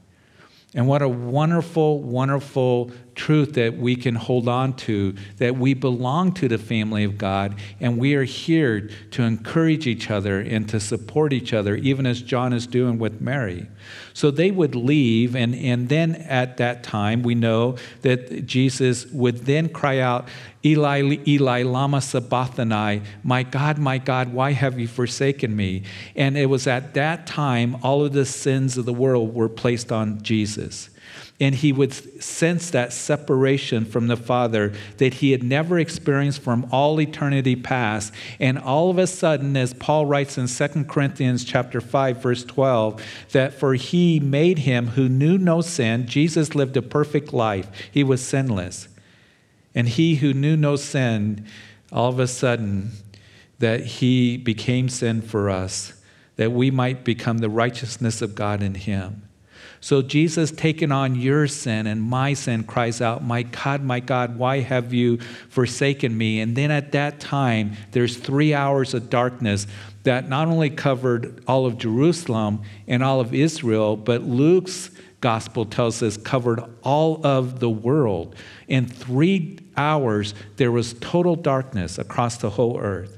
And 0.75 0.87
what 0.87 1.01
a 1.01 1.09
wonderful, 1.09 1.99
wonderful 2.01 2.91
truth 3.19 3.55
that 3.55 3.77
we 3.77 3.97
can 3.97 4.15
hold 4.15 4.47
on 4.47 4.71
to 4.71 5.13
that 5.37 5.57
we 5.57 5.73
belong 5.73 6.31
to 6.31 6.47
the 6.47 6.57
family 6.57 7.03
of 7.03 7.17
God 7.17 7.59
and 7.81 7.97
we 7.97 8.15
are 8.15 8.23
here 8.23 8.89
to 9.11 9.23
encourage 9.23 9.87
each 9.87 10.09
other 10.09 10.39
and 10.39 10.69
to 10.69 10.79
support 10.79 11.33
each 11.33 11.53
other, 11.53 11.75
even 11.75 12.05
as 12.05 12.21
John 12.21 12.53
is 12.53 12.65
doing 12.65 12.97
with 12.97 13.19
Mary. 13.19 13.67
So 14.13 14.31
they 14.31 14.51
would 14.51 14.73
leave, 14.73 15.35
and, 15.35 15.53
and 15.53 15.89
then 15.89 16.15
at 16.15 16.57
that 16.57 16.81
time, 16.81 17.21
we 17.21 17.35
know 17.35 17.75
that 18.03 18.45
Jesus 18.45 19.05
would 19.07 19.39
then 19.45 19.67
cry 19.67 19.99
out, 19.99 20.29
Eli, 20.63 21.17
Eli, 21.27 21.63
Lama 21.63 21.99
Sabachthani, 21.99 23.01
my 23.23 23.43
God, 23.43 23.77
my 23.77 23.97
God, 23.97 24.33
why 24.33 24.53
have 24.53 24.79
you 24.79 24.87
forsaken 24.87 25.55
me? 25.55 25.83
And 26.15 26.37
it 26.37 26.45
was 26.45 26.67
at 26.67 26.93
that 26.93 27.27
time 27.27 27.77
all 27.83 28.05
of 28.05 28.13
the 28.13 28.25
sins 28.25 28.77
of 28.77 28.85
the 28.85 28.93
world 28.93 29.33
were 29.33 29.49
placed 29.49 29.91
on 29.91 30.21
Jesus 30.21 30.89
and 31.39 31.55
he 31.55 31.71
would 31.71 31.93
sense 32.21 32.69
that 32.71 32.91
separation 32.91 33.85
from 33.85 34.07
the 34.07 34.17
Father 34.17 34.73
that 34.97 35.15
he 35.15 35.31
had 35.31 35.41
never 35.41 35.79
experienced 35.79 36.41
from 36.41 36.67
all 36.69 36.99
eternity 36.99 37.55
past. 37.55 38.13
And 38.39 38.59
all 38.59 38.89
of 38.89 38.97
a 38.97 39.07
sudden, 39.07 39.55
as 39.55 39.73
Paul 39.73 40.05
writes 40.05 40.37
in 40.37 40.47
2 40.47 40.83
Corinthians 40.83 41.45
chapter 41.45 41.79
5, 41.79 42.21
verse 42.21 42.43
12, 42.43 43.01
that 43.31 43.53
for 43.53 43.75
he 43.75 44.19
made 44.19 44.59
him 44.59 44.87
who 44.87 45.07
knew 45.07 45.37
no 45.37 45.61
sin, 45.61 46.07
Jesus 46.07 46.55
lived 46.55 46.75
a 46.75 46.81
perfect 46.81 47.31
life. 47.31 47.69
He 47.89 48.03
was 48.03 48.25
sinless. 48.25 48.89
And 49.73 49.87
he 49.87 50.15
who 50.15 50.33
knew 50.33 50.57
no 50.57 50.75
sin, 50.75 51.45
all 51.91 52.09
of 52.09 52.19
a 52.19 52.27
sudden, 52.27 52.91
that 53.59 53.85
he 53.85 54.35
became 54.35 54.89
sin 54.89 55.21
for 55.21 55.49
us, 55.49 55.93
that 56.35 56.51
we 56.51 56.69
might 56.69 57.05
become 57.05 57.37
the 57.37 57.49
righteousness 57.49 58.21
of 58.21 58.35
God 58.35 58.61
in 58.61 58.75
him. 58.75 59.28
So 59.81 60.01
Jesus, 60.01 60.51
taking 60.51 60.91
on 60.91 61.15
your 61.15 61.47
sin 61.47 61.87
and 61.87 62.01
my 62.01 62.33
sin, 62.33 62.63
cries 62.63 63.01
out, 63.01 63.23
My 63.23 63.43
God, 63.43 63.83
my 63.83 63.99
God, 63.99 64.37
why 64.37 64.59
have 64.59 64.93
you 64.93 65.19
forsaken 65.49 66.17
me? 66.17 66.41
And 66.41 66.55
then 66.55 66.69
at 66.69 66.91
that 66.91 67.19
time, 67.19 67.73
there's 67.91 68.17
three 68.17 68.53
hours 68.53 68.93
of 68.93 69.09
darkness 69.09 69.67
that 70.03 70.27
not 70.27 70.47
only 70.47 70.69
covered 70.69 71.43
all 71.47 71.65
of 71.65 71.77
Jerusalem 71.77 72.61
and 72.87 73.03
all 73.03 73.19
of 73.19 73.33
Israel, 73.33 73.95
but 73.95 74.23
Luke's 74.23 74.91
gospel 75.21 75.65
tells 75.65 76.01
us 76.01 76.17
covered 76.17 76.61
all 76.81 77.25
of 77.25 77.59
the 77.59 77.69
world. 77.69 78.35
In 78.67 78.85
three 78.85 79.59
hours, 79.75 80.33
there 80.57 80.71
was 80.71 80.93
total 80.95 81.35
darkness 81.35 81.97
across 81.97 82.37
the 82.37 82.51
whole 82.51 82.79
earth. 82.79 83.17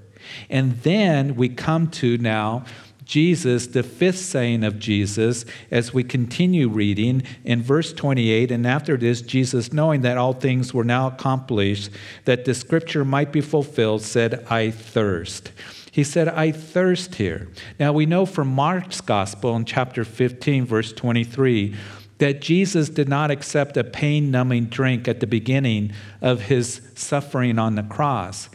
And 0.49 0.81
then 0.81 1.35
we 1.35 1.49
come 1.49 1.87
to 1.91 2.17
now 2.17 2.65
Jesus, 3.11 3.67
the 3.67 3.83
fifth 3.83 4.19
saying 4.19 4.63
of 4.63 4.79
Jesus, 4.79 5.43
as 5.69 5.93
we 5.93 6.01
continue 6.01 6.69
reading 6.69 7.23
in 7.43 7.61
verse 7.61 7.91
28. 7.91 8.51
And 8.51 8.65
after 8.65 8.95
this, 8.95 9.21
Jesus, 9.21 9.73
knowing 9.73 9.99
that 10.03 10.17
all 10.17 10.31
things 10.31 10.73
were 10.73 10.85
now 10.85 11.07
accomplished, 11.07 11.89
that 12.23 12.45
the 12.45 12.53
scripture 12.53 13.03
might 13.03 13.33
be 13.33 13.41
fulfilled, 13.41 14.01
said, 14.01 14.45
I 14.49 14.71
thirst. 14.71 15.51
He 15.91 16.05
said, 16.05 16.29
I 16.29 16.53
thirst 16.53 17.15
here. 17.15 17.49
Now 17.77 17.91
we 17.91 18.05
know 18.05 18.25
from 18.25 18.47
Mark's 18.47 19.01
gospel 19.01 19.57
in 19.57 19.65
chapter 19.65 20.05
15, 20.05 20.65
verse 20.65 20.93
23, 20.93 21.75
that 22.19 22.39
Jesus 22.39 22.87
did 22.87 23.09
not 23.09 23.31
accept 23.31 23.75
a 23.75 23.83
pain 23.83 24.29
numbing 24.29 24.65
drink 24.65 25.07
at 25.07 25.19
the 25.19 25.27
beginning 25.27 25.91
of 26.21 26.43
his 26.43 26.79
suffering 26.93 27.57
on 27.57 27.73
the 27.73 27.81
cross. 27.81 28.47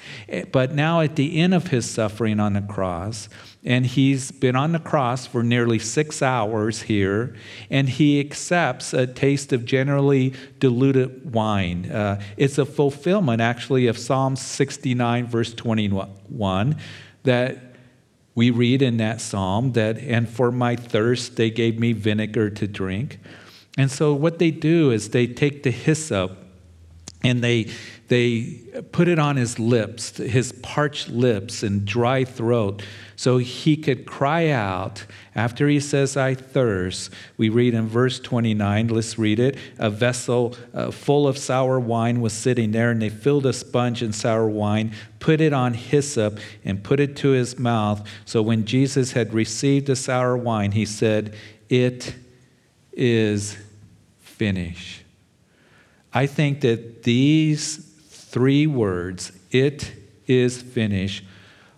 But 0.53 0.73
now, 0.73 1.01
at 1.01 1.17
the 1.17 1.37
end 1.41 1.53
of 1.53 1.67
his 1.67 1.91
suffering 1.91 2.39
on 2.39 2.53
the 2.53 2.63
cross, 2.63 3.29
and 3.67 3.85
he's 3.85 4.31
been 4.31 4.55
on 4.55 4.71
the 4.71 4.79
cross 4.79 5.27
for 5.27 5.43
nearly 5.43 5.81
six 5.81 6.23
hours 6.23 6.83
here, 6.83 7.35
and 7.69 7.89
he 7.89 8.21
accepts 8.21 8.95
a 8.95 9.09
taste 9.09 9.53
of 9.53 9.65
generally 9.65 10.33
diluted 10.61 11.35
wine. 11.35 11.91
Uh, 11.91 12.21
it's 12.37 12.59
a 12.59 12.65
fulfillment, 12.65 13.41
actually, 13.41 13.89
of 13.89 13.99
Psalm 13.99 14.37
69, 14.37 15.27
verse 15.27 15.53
21, 15.53 16.77
that 17.25 17.59
we 18.37 18.51
read 18.51 18.83
in 18.83 18.99
that 18.99 19.21
psalm 19.21 19.73
that, 19.73 19.99
and 19.99 20.29
for 20.29 20.53
my 20.53 20.77
thirst, 20.77 21.35
they 21.35 21.51
gave 21.51 21.81
me 21.81 21.93
vinegar 21.93 22.51
to 22.51 22.69
drink. 22.69 23.19
And 23.77 23.91
so, 23.91 24.15
what 24.15 24.39
they 24.39 24.53
do 24.53 24.93
is 24.93 25.11
they 25.11 25.27
take 25.27 25.65
the 25.65 25.71
hyssop 25.73 26.39
and 27.25 27.43
they 27.43 27.71
they 28.09 28.61
put 28.93 29.09
it 29.09 29.19
on 29.19 29.37
his 29.37 29.59
lips, 29.59 30.17
his 30.17 30.53
parched 30.63 31.09
lips 31.09 31.63
and 31.63 31.85
dry 31.85 32.25
throat, 32.25 32.83
so 33.17 33.39
he 33.39 33.79
could 33.79 34.07
cry 34.07 34.51
out 34.51 35.07
after 35.35 35.69
he 35.69 35.81
says, 35.81 36.17
I 36.19 36.35
thirst. 36.35 37.11
We 37.39 37.49
read 37.49 37.73
in 37.73 37.89
verse 37.89 38.21
29, 38.21 38.89
let's 38.89 39.19
read 39.19 39.39
it. 39.39 39.57
A 39.79 39.89
vessel 39.89 40.55
uh, 40.75 40.91
full 40.91 41.27
of 41.27 41.39
sour 41.39 41.81
wine 41.81 42.21
was 42.21 42.35
sitting 42.35 42.73
there, 42.73 42.91
and 42.91 43.01
they 43.01 43.09
filled 43.09 43.47
a 43.47 43.55
sponge 43.55 44.03
in 44.03 44.13
sour 44.13 44.47
wine, 44.47 44.93
put 45.19 45.41
it 45.41 45.55
on 45.55 45.73
hyssop, 45.73 46.39
and 46.63 46.85
put 46.85 47.01
it 47.01 47.17
to 47.17 47.31
his 47.31 47.59
mouth. 47.59 48.07
So 48.27 48.43
when 48.43 48.67
Jesus 48.67 49.13
had 49.13 49.33
received 49.33 49.87
the 49.87 49.97
sour 49.97 50.37
wine, 50.37 50.73
he 50.73 50.85
said, 50.85 51.35
It 51.71 52.15
is 52.93 53.57
finished. 54.21 55.05
I 56.13 56.27
think 56.27 56.61
that 56.61 57.03
these 57.05 57.79
three 58.09 58.67
words, 58.67 59.33
it 59.51 59.93
is 60.27 60.61
finished, 60.61 61.25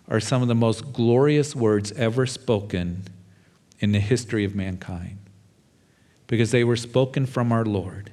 are 0.09 0.19
some 0.19 0.41
of 0.41 0.47
the 0.47 0.55
most 0.55 0.91
glorious 0.91 1.55
words 1.55 1.91
ever 1.93 2.25
spoken 2.25 3.03
in 3.79 3.91
the 3.91 3.99
history 3.99 4.43
of 4.43 4.55
mankind 4.55 5.19
because 6.27 6.51
they 6.51 6.63
were 6.63 6.75
spoken 6.75 7.25
from 7.25 7.51
our 7.51 7.63
Lord. 7.63 8.11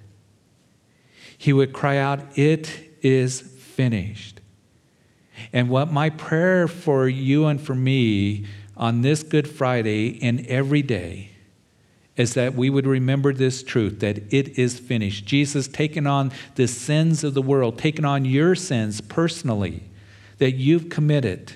He 1.36 1.52
would 1.52 1.72
cry 1.72 1.98
out, 1.98 2.20
It 2.36 2.70
is 3.02 3.40
finished. 3.40 4.40
And 5.52 5.68
what 5.68 5.92
my 5.92 6.10
prayer 6.10 6.68
for 6.68 7.08
you 7.08 7.46
and 7.46 7.60
for 7.60 7.74
me 7.74 8.46
on 8.76 9.02
this 9.02 9.22
Good 9.22 9.48
Friday 9.48 10.18
and 10.22 10.46
every 10.46 10.82
day 10.82 11.30
is 12.16 12.34
that 12.34 12.54
we 12.54 12.70
would 12.70 12.86
remember 12.86 13.32
this 13.34 13.62
truth 13.62 14.00
that 14.00 14.32
it 14.32 14.58
is 14.58 14.78
finished. 14.78 15.26
Jesus 15.26 15.68
taken 15.68 16.06
on 16.06 16.32
the 16.54 16.66
sins 16.66 17.22
of 17.22 17.34
the 17.34 17.42
world, 17.42 17.78
taken 17.78 18.04
on 18.04 18.24
your 18.24 18.54
sins 18.54 19.02
personally 19.02 19.82
that 20.38 20.52
you've 20.52 20.88
committed. 20.88 21.54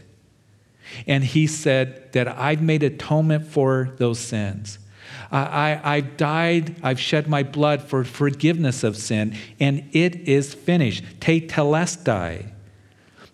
And 1.07 1.25
he 1.25 1.47
said 1.47 2.13
that 2.13 2.29
I've 2.29 2.63
made 2.63 2.83
atonement 2.83 3.47
for 3.47 3.95
those 3.99 4.19
sins. 4.19 4.79
I, 5.33 5.81
I, 5.83 5.97
have 5.97 6.17
died, 6.17 6.77
I've 6.83 7.01
shed 7.01 7.29
my 7.29 7.43
blood 7.43 7.83
for 7.83 8.05
forgiveness 8.05 8.83
of 8.83 8.97
sin, 8.97 9.37
and 9.61 9.89
it 9.93 10.17
is 10.29 10.55
finished. 10.55 11.05
Tetelestai. 11.21 12.47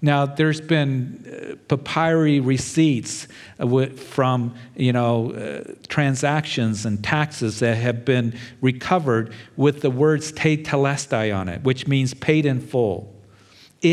Now, 0.03 0.27
there's 0.27 0.61
been 0.61 1.57
uh, 1.71 1.77
papyri 1.77 2.39
receipts 2.41 3.29
uh, 3.59 3.87
from 3.87 4.55
you 4.77 4.93
know 4.93 5.33
uh, 5.33 5.73
transactions 5.89 6.85
and 6.85 7.03
taxes 7.03 7.61
that 7.61 7.77
have 7.77 8.05
been 8.05 8.39
recovered 8.61 9.33
with 9.57 9.81
the 9.81 9.91
words 9.91 10.33
tetelestai 10.33 11.35
on 11.35 11.49
it, 11.49 11.63
which 11.63 11.89
means 11.89 12.13
paid 12.13 12.45
in 12.45 12.61
full. 12.61 13.16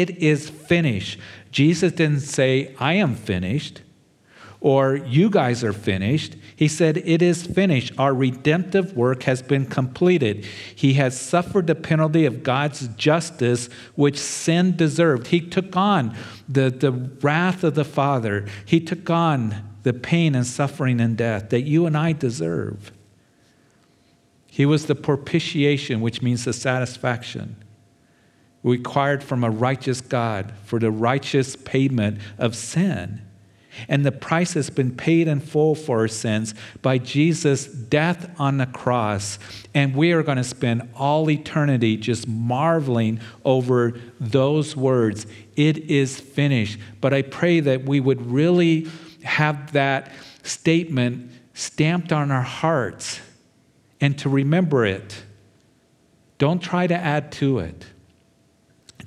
It 0.02 0.18
is 0.18 0.50
finished. 0.50 1.20
Jesus 1.52 1.92
didn't 1.92 2.22
say, 2.22 2.74
"I 2.80 2.94
am 2.94 3.16
finished," 3.16 3.82
or 4.60 4.96
"You 4.96 5.30
guys 5.30 5.64
are 5.64 5.74
finished." 5.74 6.36
He 6.56 6.68
said, 6.68 6.98
It 6.98 7.22
is 7.22 7.46
finished. 7.46 7.92
Our 7.98 8.14
redemptive 8.14 8.96
work 8.96 9.24
has 9.24 9.42
been 9.42 9.66
completed. 9.66 10.46
He 10.76 10.94
has 10.94 11.20
suffered 11.20 11.68
the 11.68 11.76
penalty 11.76 12.26
of 12.26 12.44
God's 12.44 12.88
justice, 12.90 13.70
which 13.96 14.18
sin 14.18 14.76
deserved. 14.76 15.28
He 15.28 15.42
took 15.42 15.76
on 15.76 16.16
the, 16.48 16.70
the 16.70 16.92
wrath 16.92 17.64
of 17.64 17.76
the 17.76 17.86
Father, 17.86 18.46
He 18.66 18.80
took 18.80 19.10
on 19.10 19.56
the 19.84 19.94
pain 19.94 20.36
and 20.36 20.48
suffering 20.48 21.02
and 21.02 21.18
death 21.18 21.50
that 21.50 21.64
you 21.64 21.86
and 21.86 21.98
I 21.98 22.14
deserve. 22.14 22.92
He 24.48 24.66
was 24.66 24.86
the 24.86 24.96
propitiation, 24.96 26.00
which 26.00 26.22
means 26.22 26.46
the 26.46 26.54
satisfaction 26.54 27.58
required 28.64 29.24
from 29.24 29.44
a 29.44 29.50
righteous 29.50 30.02
God 30.02 30.54
for 30.66 30.80
the 30.80 30.92
righteous 30.92 31.56
payment 31.56 32.20
of 32.38 32.56
sin. 32.56 33.22
And 33.88 34.06
the 34.06 34.12
price 34.12 34.54
has 34.54 34.70
been 34.70 34.96
paid 34.96 35.28
in 35.28 35.40
full 35.40 35.76
for 35.76 36.00
our 36.00 36.08
sins 36.08 36.54
by 36.82 37.00
Jesus' 37.00 37.66
death 37.66 38.30
on 38.40 38.58
the 38.58 38.68
cross. 38.68 39.40
And 39.74 39.96
we 39.96 40.12
are 40.12 40.24
going 40.24 40.38
to 40.38 40.44
spend 40.44 40.88
all 40.96 41.30
eternity 41.30 41.98
just 41.98 42.28
marveling 42.28 43.20
over 43.44 44.00
those 44.20 44.76
words. 44.76 45.26
It 45.56 45.78
is 45.90 46.20
finished. 46.20 46.80
But 47.02 47.14
I 47.14 47.24
pray 47.24 47.60
that 47.62 47.86
we 47.86 48.00
would 48.00 48.26
really 48.28 48.88
have 49.24 49.74
that 49.74 50.12
statement 50.44 51.32
stamped 51.54 52.14
on 52.14 52.32
our 52.32 52.42
hearts 52.42 53.22
and 54.00 54.18
to 54.20 54.30
remember 54.30 54.86
it. 54.86 55.24
Don't 56.38 56.62
try 56.62 56.88
to 56.88 56.96
add 56.96 57.32
to 57.34 57.60
it. 57.60 57.86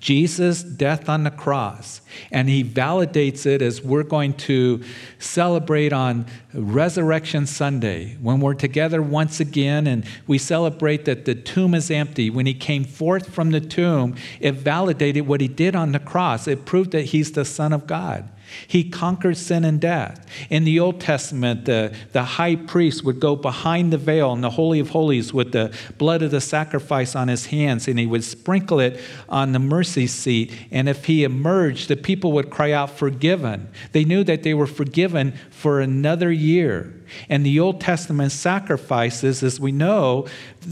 Jesus' 0.07 0.63
death 0.63 1.09
on 1.09 1.25
the 1.25 1.33
cross. 1.33 2.01
And 2.31 2.49
he 2.49 2.63
validates 2.63 3.45
it 3.45 3.61
as 3.61 3.83
we're 3.83 4.05
going 4.05 4.35
to 4.35 4.81
celebrate 5.19 5.93
on 5.93 6.27
Resurrection 6.55 7.45
Sunday 7.45 8.17
when 8.21 8.39
we're 8.39 8.55
together 8.55 9.03
once 9.03 9.41
again 9.41 9.89
and 9.89 10.05
we 10.29 10.39
celebrate 10.39 11.07
that 11.07 11.25
the 11.25 11.35
tomb 11.35 11.75
is 11.75 11.91
empty. 11.91 12.31
When 12.31 12.47
he 12.47 12.55
came 12.55 12.85
forth 12.85 13.35
from 13.35 13.51
the 13.51 13.61
tomb, 13.61 14.15
it 14.39 14.53
validated 14.53 15.27
what 15.27 15.41
he 15.41 15.49
did 15.49 15.75
on 15.75 15.91
the 15.91 15.99
cross, 15.99 16.47
it 16.47 16.65
proved 16.65 16.93
that 16.93 17.07
he's 17.07 17.33
the 17.33 17.45
Son 17.45 17.73
of 17.73 17.89
God. 17.89 18.29
He 18.67 18.89
conquered 18.89 19.37
sin 19.37 19.65
and 19.65 19.81
death. 19.81 20.27
In 20.51 20.65
the 20.65 20.81
Old 20.81 21.01
Testament, 21.01 21.65
the, 21.65 21.95
the 22.13 22.23
high 22.23 22.57
priest 22.57 23.05
would 23.05 23.21
go 23.21 23.37
behind 23.37 23.93
the 23.93 23.99
veil 23.99 24.33
in 24.33 24.41
the 24.41 24.51
Holy 24.51 24.81
of 24.81 24.91
Holies 24.91 25.33
with 25.33 25.53
the 25.53 25.77
blood 25.99 26.23
of 26.23 26.31
the 26.31 26.41
sacrifice 26.41 27.15
on 27.15 27.29
his 27.29 27.47
hands, 27.47 27.89
and 27.89 27.99
he 27.99 28.07
would 28.07 28.25
sprinkle 28.25 28.81
it 28.81 29.01
on 29.29 29.53
the 29.53 29.59
mercy 29.59 30.07
seat. 30.07 30.53
And 30.71 30.89
if 30.89 31.07
he 31.07 31.25
emerged, 31.25 31.89
the 31.89 31.97
people 31.97 32.33
would 32.33 32.51
cry 32.51 32.73
out, 32.73 32.91
Forgiven. 32.91 33.69
They 33.93 34.05
knew 34.05 34.25
that 34.25 34.43
they 34.43 34.55
were 34.55 34.67
forgiven 34.67 35.35
for 35.51 35.81
another 35.81 36.31
year. 36.31 36.93
And 37.29 37.45
the 37.45 37.61
Old 37.61 37.81
Testament 37.81 38.33
sacrifices, 38.33 39.43
as 39.43 39.61
we 39.61 39.73
know, 39.73 40.27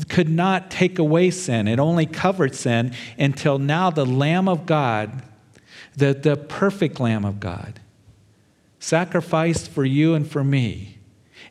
could 0.09 0.29
not 0.29 0.71
take 0.71 0.99
away 0.99 1.31
sin, 1.31 1.69
it 1.69 1.79
only 1.79 2.07
covered 2.07 2.55
sin 2.55 2.93
until 3.19 3.59
now 3.59 3.91
the 3.91 4.07
Lamb 4.07 4.49
of 4.49 4.67
God 4.67 5.23
the, 5.97 6.15
the 6.15 6.37
perfect 6.37 7.01
Lamb 7.01 7.25
of 7.25 7.41
God, 7.41 7.81
sacrificed 8.79 9.71
for 9.71 9.85
you 9.85 10.15
and 10.15 10.29
for 10.31 10.45
me, 10.45 10.99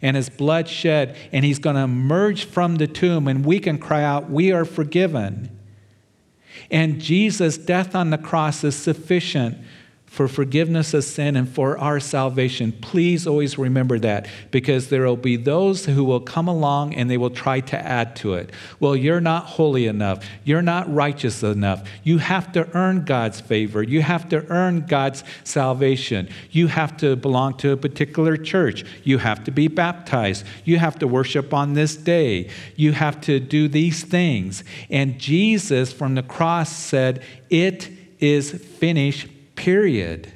and 0.01 0.15
his 0.15 0.29
blood 0.29 0.67
shed, 0.67 1.15
and 1.31 1.45
he's 1.45 1.59
going 1.59 1.75
to 1.75 1.83
emerge 1.83 2.45
from 2.45 2.75
the 2.75 2.87
tomb, 2.87 3.27
and 3.27 3.45
we 3.45 3.59
can 3.59 3.77
cry 3.77 4.03
out, 4.03 4.29
We 4.29 4.51
are 4.51 4.65
forgiven. 4.65 5.57
And 6.69 7.01
Jesus' 7.01 7.57
death 7.57 7.95
on 7.95 8.09
the 8.09 8.17
cross 8.17 8.63
is 8.63 8.75
sufficient 8.75 9.57
for 10.13 10.27
forgiveness 10.27 10.93
of 10.93 11.03
sin 11.03 11.35
and 11.35 11.49
for 11.49 11.75
our 11.79 11.99
salvation. 11.99 12.71
Please 12.71 13.25
always 13.25 13.57
remember 13.57 13.97
that 13.97 14.27
because 14.51 14.89
there 14.89 15.07
will 15.07 15.17
be 15.17 15.35
those 15.35 15.87
who 15.87 16.03
will 16.03 16.19
come 16.19 16.47
along 16.47 16.93
and 16.93 17.09
they 17.09 17.17
will 17.17 17.31
try 17.31 17.59
to 17.59 17.75
add 17.83 18.15
to 18.15 18.35
it. 18.35 18.51
Well, 18.79 18.95
you're 18.95 19.19
not 19.19 19.45
holy 19.45 19.87
enough. 19.87 20.23
You're 20.43 20.61
not 20.61 20.93
righteous 20.93 21.41
enough. 21.41 21.89
You 22.03 22.19
have 22.19 22.51
to 22.51 22.69
earn 22.77 23.05
God's 23.05 23.41
favor. 23.41 23.81
You 23.81 24.03
have 24.03 24.29
to 24.29 24.45
earn 24.51 24.81
God's 24.81 25.23
salvation. 25.43 26.29
You 26.51 26.67
have 26.67 26.95
to 26.97 27.15
belong 27.15 27.57
to 27.57 27.71
a 27.71 27.77
particular 27.77 28.37
church. 28.37 28.85
You 29.03 29.17
have 29.17 29.43
to 29.45 29.51
be 29.51 29.67
baptized. 29.67 30.45
You 30.63 30.77
have 30.77 30.99
to 30.99 31.07
worship 31.07 31.55
on 31.55 31.73
this 31.73 31.95
day. 31.95 32.51
You 32.75 32.91
have 32.91 33.19
to 33.21 33.39
do 33.39 33.67
these 33.67 34.03
things. 34.03 34.63
And 34.91 35.17
Jesus 35.17 35.91
from 35.91 36.13
the 36.13 36.21
cross 36.21 36.71
said, 36.71 37.23
It 37.49 37.89
is 38.19 38.51
finished 38.51 39.27
period. 39.55 40.31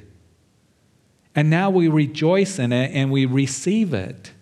And 1.34 1.50
now 1.50 1.70
we 1.70 1.88
rejoice 1.88 2.58
in 2.58 2.72
it 2.72 2.90
and 2.92 3.10
we 3.10 3.26
receive 3.26 3.94
it. 3.94 4.32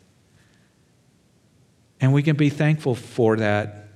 And 2.00 2.12
we 2.12 2.22
can 2.22 2.36
be 2.36 2.50
thankful 2.50 2.94
for 2.94 3.36
that 3.36 3.88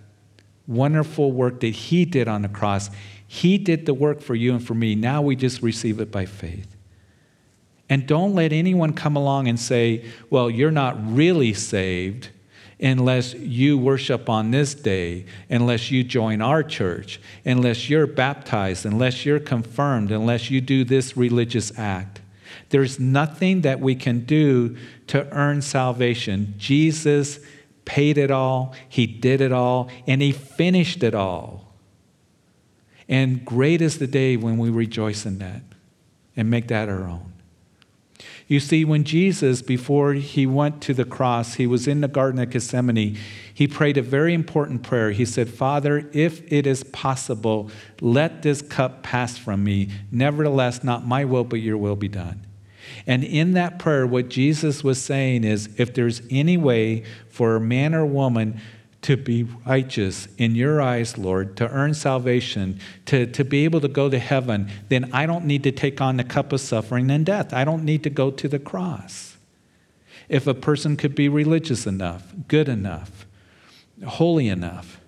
wonderful 0.67 1.33
work 1.33 1.61
that 1.61 1.69
He 1.69 2.05
did 2.05 2.29
on 2.29 2.43
the 2.43 2.49
cross. 2.49 2.91
He 3.27 3.59
did 3.59 3.87
the 3.87 3.95
work 3.95 4.21
for 4.21 4.35
you 4.35 4.53
and 4.53 4.65
for 4.65 4.75
me. 4.75 4.95
Now 4.95 5.23
we 5.23 5.37
just 5.37 5.63
receive 5.63 6.01
it 6.01 6.11
by 6.11 6.27
faith. 6.27 6.77
And 7.89 8.07
don't 8.07 8.35
let 8.35 8.53
anyone 8.53 8.93
come 8.93 9.17
along 9.17 9.49
and 9.49 9.59
say, 9.59 10.05
well, 10.31 10.49
you're 10.49 10.71
not 10.71 10.97
really 11.15 11.53
saved 11.53 12.31
unless 12.81 13.35
you 13.35 13.77
worship 13.77 14.29
on 14.29 14.51
this 14.51 14.75
day, 14.75 15.27
unless 15.51 15.91
you 15.91 16.03
join 16.03 16.41
our 16.41 16.63
church, 16.63 17.21
unless 17.45 17.91
you're 17.91 18.07
baptized, 18.07 18.87
unless 18.87 19.27
you're 19.27 19.41
confirmed, 19.41 20.11
unless 20.11 20.51
you 20.51 20.61
do 20.61 20.85
this 20.85 21.17
religious 21.17 21.79
act. 21.79 22.21
There's 22.71 22.99
nothing 22.99 23.63
that 23.63 23.81
we 23.81 23.95
can 23.95 24.25
do 24.25 24.77
to 25.09 25.29
earn 25.33 25.61
salvation. 25.61 26.55
Jesus 26.57 27.41
paid 27.85 28.17
it 28.17 28.31
all, 28.31 28.75
He 28.89 29.07
did 29.07 29.41
it 29.41 29.53
all, 29.53 29.91
and 30.07 30.23
He 30.23 30.33
finished 30.33 31.03
it 31.03 31.15
all. 31.15 31.75
And 33.09 33.45
great 33.45 33.83
is 33.83 33.99
the 33.99 34.07
day 34.07 34.37
when 34.37 34.57
we 34.57 34.71
rejoice 34.71 35.27
in 35.27 35.39
that 35.41 35.63
and 36.37 36.49
make 36.49 36.69
that 36.69 36.89
our 36.89 37.05
own. 37.05 37.30
You 38.51 38.59
see, 38.59 38.85
when 38.85 39.05
Jesus, 39.05 39.63
before 39.63 40.15
he 40.15 40.45
went 40.45 40.83
to 40.83 40.93
the 40.93 41.05
cross, 41.05 41.55
he 41.55 41.69
was 41.69 41.87
in 41.87 42.01
the 42.01 42.09
Garden 42.09 42.41
of 42.41 42.51
Gethsemane, 42.51 43.17
he 43.55 43.69
prayed 43.69 43.97
a 43.97 44.03
very 44.03 44.35
important 44.35 44.83
prayer. 44.83 45.13
He 45.13 45.25
said, 45.25 45.49
Father, 45.49 46.11
if 46.13 46.53
it 46.53 46.67
is 46.67 46.83
possible, 46.83 47.71
let 48.01 48.43
this 48.43 48.61
cup 48.61 49.05
pass 49.05 49.39
from 49.39 49.63
me. 49.63 49.89
Nevertheless, 50.11 50.83
not 50.83 51.07
my 51.07 51.25
will, 51.25 51.45
but 51.45 51.61
your 51.61 51.77
will 51.77 51.95
be 51.95 52.09
done. 52.09 52.45
And 53.07 53.23
in 53.23 53.53
that 53.53 53.79
prayer, 53.79 54.05
what 54.05 54.29
Jesus 54.29 54.83
was 54.83 55.01
saying 55.01 55.45
is 55.45 55.69
if 55.77 55.95
there's 55.95 56.21
any 56.29 56.57
way 56.57 57.05
for 57.29 57.55
a 57.55 57.61
man 57.61 57.95
or 57.95 58.05
woman 58.05 58.61
to 59.03 59.17
be 59.17 59.45
righteous 59.67 60.29
in 60.37 60.55
your 60.55 60.83
eyes, 60.83 61.17
Lord, 61.17 61.57
to 61.57 61.69
earn 61.71 61.95
salvation, 61.95 62.79
to, 63.07 63.27
to 63.27 63.45
be 63.45 63.65
able 63.65 63.81
to 63.81 63.89
go 63.89 64.11
to 64.11 64.19
heaven, 64.19 64.71
then 64.89 65.11
I 65.13 65.27
don't 65.27 65.47
need 65.47 65.63
to 65.63 65.73
take 65.73 66.01
on 66.01 66.19
the 66.19 66.25
cup 66.25 66.53
of 66.53 66.61
suffering 66.61 67.11
and 67.11 67.25
death. 67.25 67.55
I 67.55 67.65
don't 67.65 67.85
need 67.85 68.03
to 68.05 68.11
go 68.11 68.31
to 68.31 68.49
the 68.49 68.59
cross. 68.59 69.39
If 70.29 70.47
a 70.47 70.55
person 70.55 70.97
could 70.97 71.15
be 71.15 71.29
religious 71.29 71.87
enough, 71.87 72.33
good 72.47 72.69
enough, 72.69 73.27
holy 74.07 74.49
enough, 74.49 75.01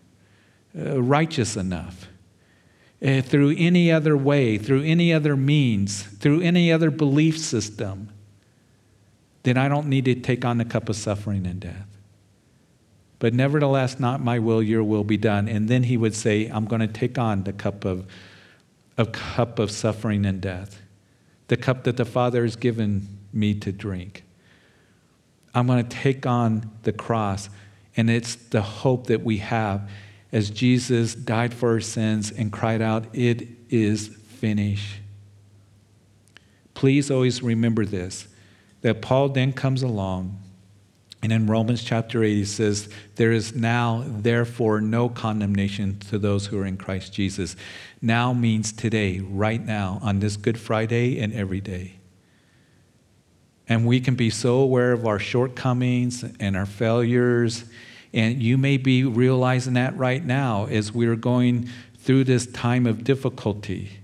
uh, 0.77 1.03
righteous 1.03 1.57
enough, 1.57 2.09
uh, 3.05 3.21
through 3.21 3.55
any 3.59 3.93
other 3.93 4.17
way, 4.17 4.57
through 4.57 4.83
any 4.83 5.13
other 5.13 5.37
means, 5.37 6.03
through 6.03 6.41
any 6.41 6.73
other 6.73 6.91
belief 6.91 7.39
system, 7.39 8.09
then 9.43 9.59
I 9.59 9.69
don't 9.69 9.89
need 9.89 10.07
to 10.07 10.15
take 10.15 10.45
on 10.45 10.59
the 10.59 10.65
cup 10.65 10.89
of 10.89 10.97
suffering 10.97 11.47
and 11.47 11.61
death. 11.61 11.92
But 13.23 13.35
nevertheless, 13.35 14.01
not 14.01 14.21
my 14.21 14.41
will, 14.41 14.61
your 14.61 14.83
will 14.83 15.05
be 15.05 15.17
done. 15.17 15.47
And 15.49 15.69
then 15.69 15.85
he 15.85 15.97
would 15.97 16.13
say, 16.13 16.49
I'm 16.49 16.65
going 16.65 16.81
to 16.81 16.89
take 16.89 17.19
on 17.19 17.45
the 17.45 17.53
cup 17.53 17.85
of, 17.85 18.05
a 18.99 19.07
cup 19.07 19.61
of 19.61 19.71
suffering 19.71 20.27
and 20.27 20.41
death, 20.41 20.83
the 21.47 21.57
cup 21.57 21.85
that 21.85 21.97
the 21.97 22.05
Father 22.05 22.43
has 22.43 22.57
given 22.57 23.07
me 23.33 23.55
to 23.61 23.71
drink. 23.71 24.25
I'm 25.55 25.69
going 25.69 25.87
to 25.87 25.97
take 25.97 26.27
on 26.27 26.69
the 26.83 26.93
cross. 26.93 27.49
And 27.97 28.11
it's 28.11 28.35
the 28.35 28.61
hope 28.61 29.07
that 29.07 29.23
we 29.23 29.37
have 29.37 29.89
as 30.33 30.51
Jesus 30.51 31.15
died 31.15 31.55
for 31.55 31.75
our 31.75 31.81
sins 31.81 32.33
and 32.33 32.51
cried 32.51 32.83
out, 32.83 33.05
It 33.13 33.47
is 33.71 34.09
finished. 34.09 34.97
Please 36.75 37.09
always 37.09 37.41
remember 37.41 37.87
this 37.87 38.27
that 38.81 39.01
Paul 39.01 39.29
then 39.29 39.53
comes 39.53 39.85
along 39.85 40.43
and 41.23 41.31
in 41.31 41.47
Romans 41.47 41.85
chapter 41.85 42.25
8, 42.25 42.35
he 42.35 42.45
says, 42.45 42.89
There 43.15 43.31
is 43.31 43.55
now, 43.55 44.05
therefore, 44.05 44.81
no 44.81 45.09
condemnation 45.09 46.01
to 46.11 46.19
those 46.19 46.47
who 46.47 46.59
are 46.59 46.67
in 46.67 46.77
Christ 46.77 47.13
Jesus. 47.13 47.55
Now 48.01 48.33
means 48.33 48.73
today, 48.73 49.21
right 49.21 49.65
now, 49.65 50.01
on 50.03 50.19
this 50.19 50.37
Good 50.37 50.59
Friday 50.59 51.21
and 51.21 51.33
every 51.33 51.61
day. 51.61 51.95
And 53.69 53.87
we 53.87 54.01
can 54.01 54.17
be 54.17 54.31
so 54.31 54.57
aware 54.57 54.91
of 54.91 55.07
our 55.07 55.21
shortcomings 55.21 56.25
and 56.41 56.57
our 56.57 56.67
failures. 56.67 57.67
And 58.13 58.43
you 58.43 58.59
may 58.59 58.77
be 58.77 59.05
realizing 59.05 59.75
that 59.75 59.97
right 59.97 60.25
now 60.25 60.67
as 60.67 60.93
we're 60.93 61.15
going 61.15 61.69
through 61.99 62.25
this 62.25 62.49
time 62.49 62.85
of 62.85 63.05
difficulty. 63.05 64.01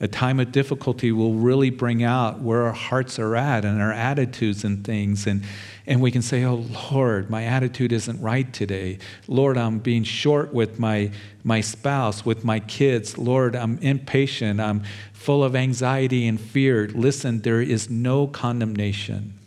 A 0.00 0.08
time 0.08 0.40
of 0.40 0.50
difficulty 0.50 1.12
will 1.12 1.34
really 1.34 1.70
bring 1.70 2.02
out 2.02 2.40
where 2.40 2.62
our 2.62 2.72
hearts 2.72 3.18
are 3.18 3.36
at 3.36 3.64
and 3.64 3.80
our 3.80 3.92
attitudes 3.92 4.64
and 4.64 4.82
things. 4.82 5.26
And 5.26 5.44
and 5.86 6.00
we 6.00 6.10
can 6.10 6.22
say, 6.22 6.44
Oh 6.44 6.64
Lord, 6.92 7.28
my 7.28 7.44
attitude 7.44 7.92
isn't 7.92 8.20
right 8.20 8.52
today. 8.52 8.98
Lord, 9.26 9.58
I'm 9.58 9.78
being 9.78 10.04
short 10.04 10.54
with 10.54 10.78
my, 10.78 11.10
my 11.42 11.60
spouse, 11.60 12.24
with 12.24 12.44
my 12.44 12.60
kids. 12.60 13.18
Lord, 13.18 13.56
I'm 13.56 13.78
impatient. 13.78 14.60
I'm 14.60 14.84
full 15.12 15.42
of 15.42 15.56
anxiety 15.56 16.26
and 16.26 16.40
fear. 16.40 16.88
Listen, 16.88 17.40
there 17.42 17.60
is 17.60 17.90
no 17.90 18.26
condemnation 18.26 19.38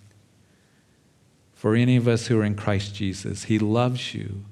for 1.53 1.75
any 1.75 1.95
of 1.95 2.07
us 2.07 2.27
who 2.27 2.39
are 2.39 2.43
in 2.43 2.55
Christ 2.55 2.93
Jesus. 2.93 3.45
He 3.45 3.57
loves 3.57 4.13
you. 4.13 4.43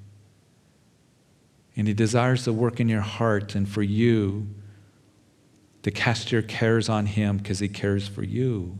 And 1.75 1.87
He 1.87 1.93
desires 1.93 2.43
to 2.45 2.53
work 2.53 2.79
in 2.79 2.87
your 2.87 3.01
heart 3.01 3.55
and 3.55 3.67
for 3.67 3.83
you 3.83 4.47
to 5.81 5.91
cast 5.91 6.31
your 6.31 6.41
cares 6.41 6.87
on 6.87 7.07
Him 7.07 7.37
because 7.37 7.59
He 7.59 7.67
cares 7.67 8.07
for 8.07 8.23
you. 8.23 8.77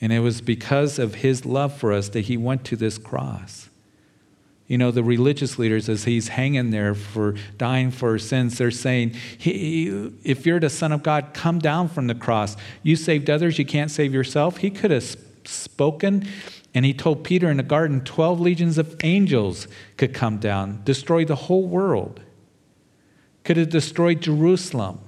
And 0.00 0.12
it 0.12 0.20
was 0.20 0.40
because 0.40 0.98
of 0.98 1.16
his 1.16 1.46
love 1.46 1.76
for 1.76 1.92
us 1.92 2.10
that 2.10 2.22
he 2.22 2.36
went 2.36 2.64
to 2.66 2.76
this 2.76 2.98
cross. 2.98 3.70
You 4.66 4.78
know, 4.78 4.90
the 4.90 5.04
religious 5.04 5.58
leaders, 5.58 5.88
as 5.88 6.04
he's 6.04 6.28
hanging 6.28 6.70
there 6.70 6.94
for 6.94 7.36
dying 7.56 7.92
for 7.92 8.18
sins, 8.18 8.58
they're 8.58 8.72
saying, 8.72 9.14
If 9.38 10.44
you're 10.44 10.58
the 10.58 10.70
Son 10.70 10.90
of 10.90 11.02
God, 11.04 11.30
come 11.32 11.60
down 11.60 11.88
from 11.88 12.08
the 12.08 12.16
cross. 12.16 12.56
You 12.82 12.96
saved 12.96 13.30
others, 13.30 13.58
you 13.58 13.64
can't 13.64 13.90
save 13.90 14.12
yourself. 14.12 14.58
He 14.58 14.70
could 14.70 14.90
have 14.90 15.16
spoken, 15.44 16.26
and 16.74 16.84
he 16.84 16.92
told 16.92 17.22
Peter 17.22 17.48
in 17.48 17.58
the 17.58 17.62
garden 17.62 18.02
12 18.02 18.40
legions 18.40 18.76
of 18.76 18.96
angels 19.04 19.68
could 19.96 20.12
come 20.12 20.38
down, 20.38 20.82
destroy 20.84 21.24
the 21.24 21.36
whole 21.36 21.66
world. 21.66 22.20
could 23.44 23.56
have 23.56 23.70
destroyed 23.70 24.20
Jerusalem, 24.20 24.98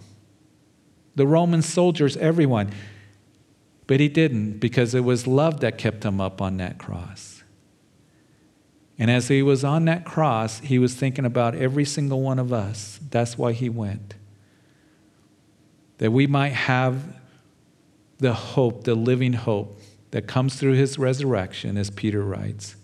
the 1.17 1.27
Roman 1.27 1.63
soldiers, 1.63 2.17
everyone. 2.19 2.71
But 3.89 4.01
he 4.01 4.09
didn't 4.09 4.59
because 4.59 4.95
it 4.95 5.01
was 5.01 5.27
love 5.27 5.61
that 5.61 5.79
kept 5.79 6.05
him 6.05 6.21
up 6.21 6.41
on 6.41 6.59
that 6.59 6.79
cross. 6.79 7.43
And 8.99 9.11
as 9.11 9.29
he 9.29 9.43
was 9.43 9.65
on 9.65 9.87
that 9.87 10.05
cross, 10.05 10.61
he 10.61 10.79
was 10.79 10.95
thinking 10.95 11.25
about 11.25 11.55
every 11.55 11.85
single 11.85 12.21
one 12.21 12.39
of 12.39 12.53
us. 12.53 13.01
That's 13.11 13.39
why 13.39 13.53
he 13.53 13.71
went. 13.71 14.15
That 15.99 16.11
we 16.11 16.27
might 16.27 16.53
have 16.53 17.03
the 18.19 18.35
hope, 18.35 18.85
the 18.85 18.95
living 18.95 19.33
hope 19.33 19.81
that 20.11 20.27
comes 20.27 20.57
through 20.57 20.75
his 20.75 20.99
resurrection, 20.99 21.79
as 21.79 21.91
Peter 21.91 22.23
writes. 22.23 22.77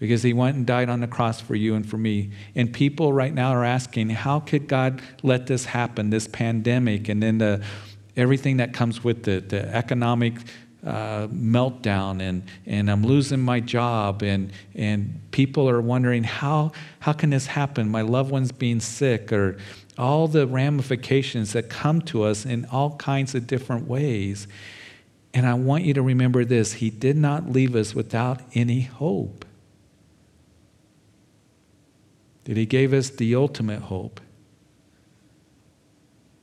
Because 0.00 0.24
he 0.24 0.32
went 0.32 0.56
and 0.56 0.66
died 0.66 0.88
on 0.88 1.00
the 1.00 1.06
cross 1.06 1.40
for 1.40 1.54
you 1.54 1.76
and 1.76 1.88
for 1.88 1.98
me. 1.98 2.32
And 2.56 2.72
people 2.72 3.12
right 3.12 3.32
now 3.32 3.50
are 3.50 3.64
asking, 3.64 4.08
how 4.08 4.40
could 4.40 4.66
God 4.66 5.00
let 5.22 5.46
this 5.46 5.66
happen, 5.66 6.10
this 6.10 6.26
pandemic, 6.26 7.08
and 7.08 7.22
then 7.22 7.38
the, 7.38 7.62
everything 8.16 8.58
that 8.58 8.72
comes 8.72 9.02
with 9.02 9.26
it, 9.28 9.48
the 9.48 9.74
economic 9.74 10.34
uh, 10.84 11.28
meltdown, 11.28 12.20
and, 12.20 12.42
and 12.66 12.90
I'm 12.90 13.04
losing 13.04 13.40
my 13.40 13.60
job, 13.60 14.22
and, 14.22 14.52
and 14.74 15.20
people 15.30 15.68
are 15.68 15.80
wondering, 15.80 16.24
how, 16.24 16.72
how 17.00 17.12
can 17.12 17.30
this 17.30 17.46
happen? 17.46 17.88
My 17.88 18.02
loved 18.02 18.30
one's 18.30 18.52
being 18.52 18.80
sick, 18.80 19.32
or 19.32 19.58
all 19.96 20.26
the 20.26 20.46
ramifications 20.46 21.52
that 21.52 21.68
come 21.68 22.02
to 22.02 22.24
us 22.24 22.44
in 22.44 22.64
all 22.66 22.96
kinds 22.96 23.34
of 23.34 23.46
different 23.46 23.86
ways. 23.86 24.48
And 25.34 25.46
I 25.46 25.54
want 25.54 25.84
you 25.84 25.94
to 25.94 26.02
remember 26.02 26.44
this 26.44 26.74
He 26.74 26.90
did 26.90 27.16
not 27.16 27.50
leave 27.50 27.76
us 27.76 27.94
without 27.94 28.40
any 28.54 28.80
hope. 28.80 29.44
That 32.44 32.56
He 32.56 32.66
gave 32.66 32.92
us 32.92 33.08
the 33.08 33.34
ultimate 33.36 33.82
hope 33.82 34.20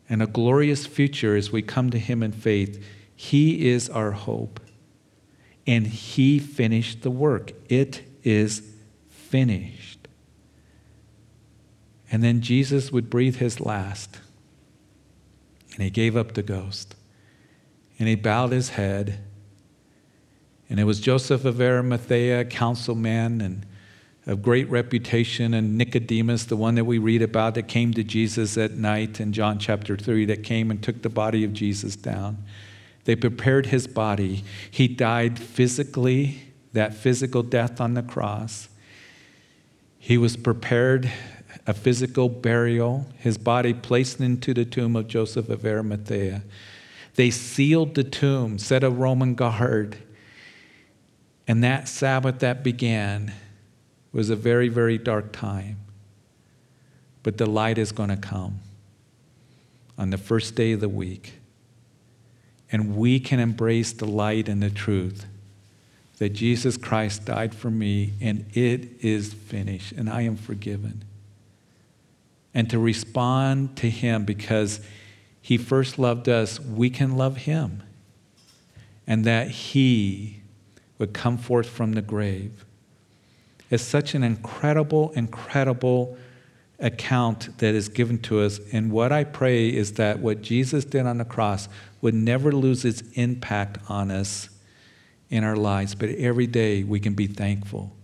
and 0.10 0.22
a 0.22 0.28
glorious 0.28 0.86
future 0.86 1.36
as 1.36 1.52
we 1.52 1.62
come 1.62 1.92
to 1.92 2.00
Him 2.00 2.24
in 2.24 2.32
faith. 2.32 2.84
He 3.16 3.70
is 3.70 3.90
our 3.90 4.12
hope. 4.12 4.60
And 5.68 5.86
He 5.88 6.40
finished 6.40 7.04
the 7.04 7.12
work. 7.12 7.54
It 7.70 8.04
is 8.24 8.64
finished. 9.10 10.08
And 12.12 12.24
then 12.24 12.42
Jesus 12.42 12.92
would 12.92 13.10
breathe 13.10 13.36
His 13.36 13.62
last, 13.62 14.20
and 15.74 15.84
He 15.84 15.90
gave 15.92 16.18
up 16.18 16.34
the 16.34 16.42
ghost 16.42 16.96
and 18.00 18.08
he 18.08 18.16
bowed 18.16 18.54
his 18.54 18.70
head. 18.70 19.20
And 20.70 20.80
it 20.80 20.86
was 20.86 21.02
Joseph 21.02 21.44
of 21.46 21.60
Arimathea, 21.60 22.46
councilman 22.46 23.42
and 23.42 23.66
of 24.30 24.44
great 24.44 24.70
reputation, 24.70 25.56
and 25.56 25.76
Nicodemus, 25.76 26.46
the 26.46 26.56
one 26.56 26.76
that 26.76 26.86
we 26.86 27.00
read 27.00 27.24
about 27.24 27.56
that 27.56 27.68
came 27.68 27.96
to 27.96 28.04
Jesus 28.04 28.60
at 28.60 28.74
night 28.74 29.20
in 29.20 29.34
John 29.34 29.58
chapter 29.58 29.98
3, 29.98 30.26
that 30.26 30.44
came 30.44 30.70
and 30.70 30.84
took 30.84 31.02
the 31.02 31.10
body 31.10 31.44
of 31.44 31.52
Jesus 31.52 31.96
down. 31.96 32.38
They 33.06 33.16
prepared 33.16 33.66
his 33.66 33.88
body. 33.88 34.44
He 34.70 34.88
died 34.88 35.40
physically, 35.40 36.44
that 36.74 36.94
physical 36.94 37.42
death 37.42 37.82
on 37.82 37.96
the 37.96 38.04
cross. 38.04 38.70
He 39.98 40.16
was 40.16 40.38
prepared 40.38 41.12
a 41.66 41.74
physical 41.74 42.30
burial, 42.30 43.08
his 43.18 43.40
body 43.40 43.74
placed 43.74 44.20
into 44.20 44.54
the 44.54 44.64
tomb 44.64 44.96
of 44.96 45.08
Joseph 45.08 45.50
of 45.50 45.66
Arimathea. 45.66 46.44
They 47.16 47.32
sealed 47.32 47.96
the 47.96 48.04
tomb, 48.04 48.60
set 48.60 48.84
a 48.84 48.92
Roman 48.92 49.34
guard. 49.34 49.98
And 51.48 51.64
that 51.64 51.88
Sabbath 51.88 52.40
that 52.40 52.64
began 52.64 53.34
was 54.12 54.30
a 54.30 54.36
very, 54.36 54.70
very 54.70 54.98
dark 54.98 55.32
time. 55.32 55.78
But 57.24 57.38
the 57.38 57.46
light 57.46 57.78
is 57.78 57.92
going 57.92 58.10
to 58.10 58.18
come 58.18 58.60
on 59.98 60.10
the 60.10 60.18
first 60.18 60.56
day 60.56 60.72
of 60.72 60.80
the 60.80 60.90
week. 60.90 61.34
And 62.72 62.96
we 62.96 63.20
can 63.20 63.40
embrace 63.40 63.92
the 63.92 64.06
light 64.06 64.48
and 64.48 64.62
the 64.62 64.70
truth 64.70 65.26
that 66.18 66.30
Jesus 66.30 66.78
Christ 66.78 67.26
died 67.26 67.56
for 67.56 67.72
me 67.72 68.14
and 68.22 68.46
it 68.54 69.04
is 69.04 69.34
finished 69.34 69.94
and 69.94 70.10
I 70.10 70.22
am 70.22 70.36
forgiven. 70.36 71.04
And 72.54 72.70
to 72.70 72.80
respond 72.80 73.78
to 73.78 73.90
Him 73.90 74.26
because 74.26 74.82
he 75.42 75.58
first 75.58 75.98
loved 75.98 76.30
us, 76.30 76.60
we 76.60 76.90
can 76.90 77.18
love 77.18 77.38
Him. 77.38 77.84
And 79.08 79.26
that 79.26 79.50
He 79.50 80.42
would 80.98 81.14
come 81.14 81.38
forth 81.38 81.68
from 81.68 81.94
the 81.94 82.02
grave. 82.02 82.66
It's 83.70 83.84
such 83.84 84.16
an 84.16 84.24
incredible, 84.24 85.12
incredible 85.12 86.18
account 86.80 87.58
that 87.60 87.76
is 87.76 87.90
given 87.90 88.18
to 88.20 88.42
us. 88.42 88.60
And 88.72 88.92
what 88.92 89.12
I 89.12 89.24
pray 89.24 89.70
is 89.70 89.94
that 89.94 90.20
what 90.20 90.42
Jesus 90.42 90.86
did 90.86 91.06
on 91.06 91.18
the 91.18 91.26
cross 91.26 91.68
would 92.02 92.14
never 92.14 92.52
lose 92.52 92.86
its 92.86 93.02
impact 93.14 93.78
on 93.90 94.12
us 94.12 94.50
in 95.30 95.44
our 95.44 95.56
lives, 95.56 95.94
but 95.94 96.10
every 96.10 96.48
day 96.48 96.84
we 96.84 97.00
can 97.00 97.14
be 97.14 97.28
thankful, 97.28 97.96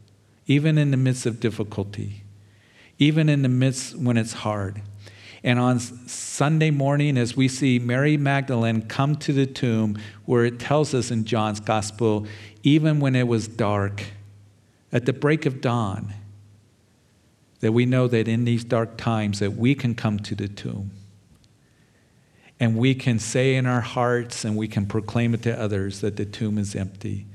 even 0.45 0.77
in 0.77 0.91
the 0.91 0.97
midst 0.97 1.25
of 1.25 1.39
difficulty, 1.39 2.23
even 2.99 3.29
in 3.29 3.41
the 3.41 3.49
midst 3.49 3.97
when 3.97 4.17
it's 4.17 4.33
hard. 4.33 4.81
And 5.43 5.59
on 5.59 5.79
Sunday 5.79 6.71
morning, 6.71 7.17
as 7.17 7.35
we 7.35 7.47
see 7.47 7.79
Mary 7.79 8.17
Magdalene 8.17 8.83
come 8.83 9.15
to 9.17 9.33
the 9.33 9.45
tomb, 9.45 9.97
where 10.25 10.45
it 10.45 10.59
tells 10.59 10.93
us 10.93 11.11
in 11.11 11.25
John's 11.25 11.59
gospel, 11.59 12.27
even 12.63 12.99
when 12.99 13.15
it 13.15 13.27
was 13.27 13.47
dark, 13.47 14.03
at 14.95 15.05
the 15.05 15.11
break 15.11 15.45
of 15.45 15.59
dawn, 15.59 16.13
that 17.59 17.73
we 17.73 17.85
know 17.85 18.07
that 18.07 18.29
in 18.29 18.45
these 18.45 18.63
dark 18.63 18.95
times 18.95 19.39
that 19.39 19.51
we 19.51 19.75
can 19.75 19.93
come 19.93 20.17
to 20.17 20.35
the 20.35 20.47
tomb 20.47 20.89
and 22.61 22.77
we 22.77 22.95
can 22.95 23.19
say 23.19 23.55
in 23.55 23.65
our 23.65 23.81
hearts 23.81 24.45
and 24.45 24.55
we 24.55 24.69
can 24.69 24.85
proclaim 24.85 25.33
it 25.33 25.41
to 25.41 25.59
others 25.59 25.99
that 25.99 26.15
the 26.15 26.23
tomb 26.23 26.57
is 26.57 26.77
empty 26.77 27.25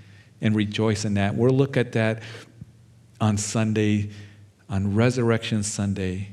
and 0.40 0.57
rejoice 0.57 1.05
in 1.05 1.12
that. 1.14 1.35
We'll 1.35 1.51
look 1.51 1.77
at 1.77 1.92
that 1.92 2.23
on 3.20 3.37
Sunday, 3.37 4.09
on 4.70 4.94
Resurrection 4.94 5.62
Sunday. 5.62 6.29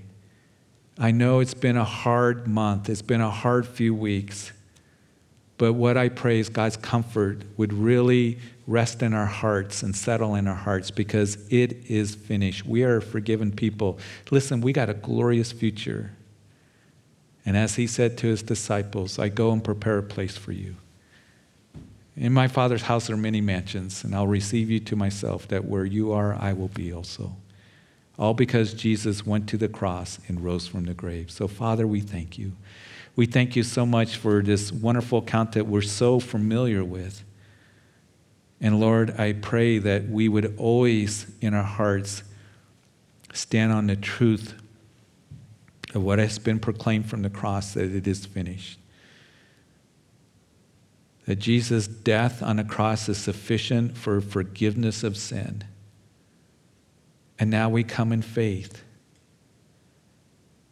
I 0.97 1.11
know 1.11 1.41
it's 1.41 1.53
been 1.53 1.75
a 1.75 1.83
hard 1.83 2.47
month, 2.47 2.89
it's 2.89 3.01
been 3.01 3.19
a 3.19 3.29
hard 3.29 3.67
few 3.67 3.93
weeks. 3.93 4.53
But 5.57 5.73
what 5.73 5.97
I 5.97 6.09
pray 6.09 6.39
is 6.39 6.49
God's 6.49 6.77
comfort 6.77 7.41
would 7.57 7.73
really 7.73 8.37
rest 8.67 9.01
in 9.01 9.13
our 9.13 9.25
hearts 9.25 9.81
and 9.81 9.95
settle 9.95 10.35
in 10.35 10.47
our 10.47 10.55
hearts 10.55 10.91
because 10.91 11.37
it 11.51 11.89
is 11.89 12.13
finished. 12.13 12.65
We 12.65 12.83
are 12.83 13.01
forgiven 13.01 13.51
people. 13.51 13.97
Listen, 14.29 14.61
we 14.61 14.73
got 14.73 14.89
a 14.89 14.93
glorious 14.93 15.51
future. 15.51 16.11
And 17.45 17.57
as 17.57 17.75
he 17.75 17.87
said 17.87 18.17
to 18.19 18.27
his 18.27 18.43
disciples, 18.43 19.17
I 19.17 19.29
go 19.29 19.51
and 19.51 19.63
prepare 19.63 19.97
a 19.97 20.03
place 20.03 20.37
for 20.37 20.51
you. 20.51 20.75
In 22.15 22.33
my 22.33 22.47
Father's 22.47 22.81
house 22.83 23.09
are 23.09 23.17
many 23.17 23.41
mansions, 23.41 24.03
and 24.03 24.13
I'll 24.13 24.27
receive 24.27 24.69
you 24.69 24.79
to 24.81 24.95
myself, 24.95 25.47
that 25.47 25.65
where 25.65 25.85
you 25.85 26.11
are, 26.11 26.33
I 26.33 26.51
will 26.53 26.67
be 26.67 26.91
also. 26.91 27.35
All 28.17 28.33
because 28.33 28.73
Jesus 28.73 29.25
went 29.25 29.47
to 29.49 29.57
the 29.57 29.69
cross 29.69 30.19
and 30.27 30.43
rose 30.43 30.67
from 30.67 30.85
the 30.85 30.95
grave. 30.95 31.29
So, 31.29 31.47
Father, 31.47 31.85
we 31.85 32.01
thank 32.01 32.37
you. 32.37 32.53
We 33.17 33.25
thank 33.25 33.57
you 33.57 33.63
so 33.63 33.85
much 33.85 34.15
for 34.15 34.41
this 34.41 34.71
wonderful 34.71 35.19
account 35.19 35.51
that 35.51 35.67
we're 35.67 35.81
so 35.81 36.21
familiar 36.21 36.85
with. 36.85 37.25
And 38.61 38.79
Lord, 38.79 39.19
I 39.19 39.33
pray 39.33 39.79
that 39.79 40.07
we 40.07 40.29
would 40.29 40.55
always 40.57 41.29
in 41.41 41.53
our 41.53 41.63
hearts 41.63 42.23
stand 43.33 43.73
on 43.73 43.87
the 43.87 43.97
truth 43.97 44.53
of 45.93 46.01
what 46.01 46.19
has 46.19 46.39
been 46.39 46.59
proclaimed 46.59 47.09
from 47.09 47.23
the 47.23 47.29
cross 47.29 47.73
that 47.73 47.93
it 47.93 48.07
is 48.07 48.25
finished. 48.25 48.79
That 51.25 51.39
Jesus' 51.39 51.87
death 51.87 52.41
on 52.41 52.55
the 52.55 52.63
cross 52.63 53.09
is 53.09 53.17
sufficient 53.17 53.97
for 53.97 54.21
forgiveness 54.21 55.03
of 55.03 55.17
sin 55.17 55.65
and 57.39 57.49
now 57.49 57.69
we 57.69 57.83
come 57.83 58.11
in 58.11 58.21
faith. 58.21 58.83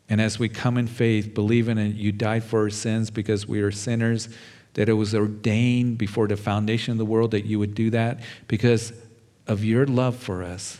And 0.10 0.22
as 0.22 0.38
we 0.38 0.50
come 0.50 0.78
in 0.78 0.88
faith, 0.88 1.34
believing 1.34 1.78
that 1.78 1.96
you 1.96 2.12
died 2.12 2.44
for 2.44 2.62
our 2.62 2.70
sins 2.70 3.10
because 3.10 3.48
we 3.48 3.62
are 3.62 3.72
sinners, 3.72 4.30
that 4.74 4.88
it 4.90 4.94
was 4.94 5.16
ordained 5.16 5.98
before 5.98 6.28
the 6.28 6.38
foundation 6.38 6.92
of 6.92 6.98
the 6.98 7.06
world 7.06 7.32
that 7.32 7.46
you 7.46 7.60
would 7.60 7.74
do 7.74 7.90
that 7.92 8.20
because 8.48 8.94
of 9.48 9.64
your 9.64 9.86
love 9.86 10.16
for 10.16 10.44
us. 10.44 10.80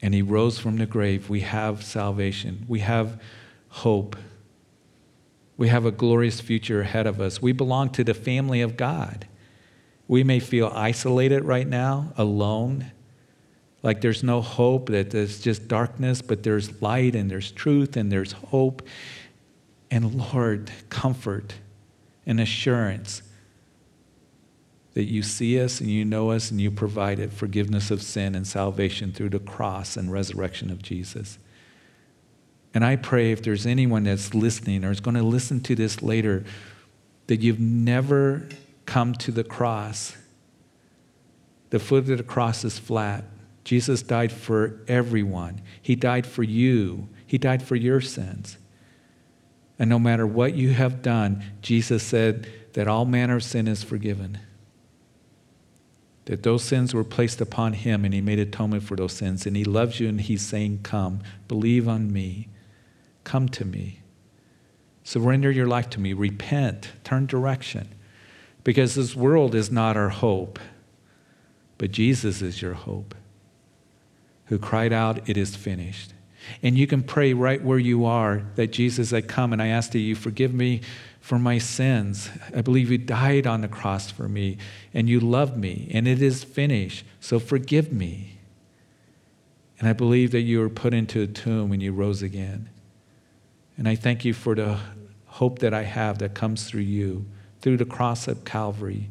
And 0.00 0.14
he 0.14 0.22
rose 0.22 0.58
from 0.58 0.76
the 0.76 0.86
grave. 0.86 1.28
We 1.28 1.40
have 1.40 1.82
salvation, 1.82 2.64
we 2.68 2.80
have 2.80 3.20
hope, 3.68 4.16
we 5.56 5.68
have 5.68 5.84
a 5.84 5.90
glorious 5.90 6.40
future 6.40 6.82
ahead 6.82 7.06
of 7.06 7.20
us. 7.20 7.40
We 7.40 7.52
belong 7.52 7.90
to 7.90 8.04
the 8.04 8.14
family 8.14 8.60
of 8.60 8.76
God. 8.76 9.26
We 10.06 10.22
may 10.22 10.38
feel 10.38 10.70
isolated 10.74 11.44
right 11.44 11.66
now, 11.66 12.12
alone 12.16 12.92
like 13.86 14.00
there's 14.00 14.24
no 14.24 14.40
hope, 14.40 14.88
that 14.88 15.10
there's 15.10 15.40
just 15.40 15.68
darkness, 15.68 16.20
but 16.20 16.42
there's 16.42 16.82
light 16.82 17.14
and 17.14 17.30
there's 17.30 17.52
truth 17.52 17.96
and 17.96 18.10
there's 18.10 18.32
hope. 18.32 18.82
And 19.92 20.32
Lord, 20.32 20.72
comfort 20.88 21.54
and 22.26 22.40
assurance 22.40 23.22
that 24.94 25.04
you 25.04 25.22
see 25.22 25.60
us 25.60 25.80
and 25.80 25.88
you 25.88 26.04
know 26.04 26.32
us 26.32 26.50
and 26.50 26.60
you 26.60 26.68
provided 26.72 27.32
forgiveness 27.32 27.92
of 27.92 28.02
sin 28.02 28.34
and 28.34 28.44
salvation 28.44 29.12
through 29.12 29.28
the 29.28 29.38
cross 29.38 29.96
and 29.96 30.10
resurrection 30.10 30.72
of 30.72 30.82
Jesus. 30.82 31.38
And 32.74 32.84
I 32.84 32.96
pray 32.96 33.30
if 33.30 33.40
there's 33.40 33.66
anyone 33.66 34.02
that's 34.02 34.34
listening 34.34 34.84
or 34.84 34.90
is 34.90 34.98
going 34.98 35.16
to 35.16 35.22
listen 35.22 35.60
to 35.60 35.76
this 35.76 36.02
later, 36.02 36.42
that 37.28 37.40
you've 37.40 37.60
never 37.60 38.48
come 38.84 39.14
to 39.14 39.30
the 39.30 39.44
cross. 39.44 40.16
The 41.70 41.78
foot 41.78 42.10
of 42.10 42.18
the 42.18 42.24
cross 42.24 42.64
is 42.64 42.80
flat. 42.80 43.22
Jesus 43.66 44.00
died 44.00 44.30
for 44.30 44.80
everyone, 44.86 45.60
He 45.82 45.96
died 45.96 46.24
for 46.24 46.44
you, 46.44 47.08
He 47.26 47.36
died 47.36 47.64
for 47.64 47.74
your 47.74 48.00
sins. 48.00 48.58
And 49.76 49.90
no 49.90 49.98
matter 49.98 50.24
what 50.24 50.54
you 50.54 50.70
have 50.70 51.02
done, 51.02 51.42
Jesus 51.62 52.04
said 52.04 52.48
that 52.74 52.86
all 52.86 53.04
manner 53.04 53.36
of 53.36 53.42
sin 53.42 53.66
is 53.66 53.82
forgiven. 53.82 54.38
That 56.26 56.44
those 56.44 56.62
sins 56.62 56.94
were 56.94 57.02
placed 57.02 57.40
upon 57.40 57.72
him 57.72 58.04
and 58.04 58.14
he 58.14 58.20
made 58.20 58.38
atonement 58.38 58.84
for 58.84 58.94
those 58.94 59.12
sins. 59.12 59.46
And 59.46 59.56
he 59.56 59.64
loves 59.64 59.98
you 59.98 60.08
and 60.08 60.20
he's 60.20 60.40
saying, 60.40 60.80
Come, 60.82 61.20
believe 61.48 61.88
on 61.88 62.12
me, 62.12 62.48
come 63.24 63.48
to 63.50 63.64
me. 63.64 64.00
Surrender 65.04 65.50
your 65.50 65.66
life 65.66 65.90
to 65.90 66.00
me, 66.00 66.12
repent, 66.12 66.92
turn 67.04 67.26
direction. 67.26 67.88
Because 68.64 68.94
this 68.94 69.16
world 69.16 69.54
is 69.54 69.70
not 69.70 69.96
our 69.96 70.08
hope, 70.08 70.60
but 71.78 71.90
Jesus 71.90 72.40
is 72.40 72.62
your 72.62 72.74
hope, 72.74 73.14
who 74.46 74.58
cried 74.58 74.92
out, 74.92 75.28
It 75.28 75.36
is 75.36 75.56
finished. 75.56 76.12
And 76.62 76.78
you 76.78 76.86
can 76.86 77.02
pray 77.02 77.32
right 77.32 77.62
where 77.62 77.78
you 77.78 78.04
are 78.04 78.42
that 78.54 78.72
Jesus, 78.72 79.12
I 79.12 79.20
come 79.20 79.52
and 79.52 79.60
I 79.60 79.68
ask 79.68 79.92
that 79.92 79.98
you 79.98 80.14
forgive 80.14 80.54
me 80.54 80.80
for 81.20 81.38
my 81.38 81.58
sins. 81.58 82.30
I 82.54 82.62
believe 82.62 82.90
you 82.90 82.98
died 82.98 83.46
on 83.46 83.62
the 83.62 83.68
cross 83.68 84.10
for 84.10 84.28
me 84.28 84.58
and 84.94 85.08
you 85.08 85.18
love 85.18 85.56
me 85.56 85.90
and 85.92 86.06
it 86.06 86.22
is 86.22 86.44
finished. 86.44 87.04
So 87.20 87.40
forgive 87.40 87.92
me. 87.92 88.38
And 89.78 89.88
I 89.88 89.92
believe 89.92 90.30
that 90.30 90.42
you 90.42 90.60
were 90.60 90.70
put 90.70 90.94
into 90.94 91.20
a 91.22 91.26
tomb 91.26 91.72
and 91.72 91.82
you 91.82 91.92
rose 91.92 92.22
again. 92.22 92.70
And 93.76 93.88
I 93.88 93.94
thank 93.94 94.24
you 94.24 94.32
for 94.32 94.54
the 94.54 94.78
hope 95.26 95.58
that 95.58 95.74
I 95.74 95.82
have 95.82 96.18
that 96.18 96.34
comes 96.34 96.68
through 96.68 96.82
you, 96.82 97.26
through 97.60 97.76
the 97.76 97.84
cross 97.84 98.26
of 98.26 98.44
Calvary. 98.44 99.10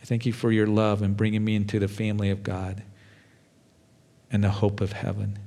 I 0.00 0.04
thank 0.06 0.24
you 0.24 0.32
for 0.32 0.50
your 0.50 0.66
love 0.66 1.02
and 1.02 1.16
bringing 1.16 1.44
me 1.44 1.56
into 1.56 1.78
the 1.78 1.88
family 1.88 2.30
of 2.30 2.42
God 2.42 2.82
and 4.30 4.42
the 4.42 4.50
hope 4.50 4.80
of 4.80 4.92
heaven. 4.92 5.38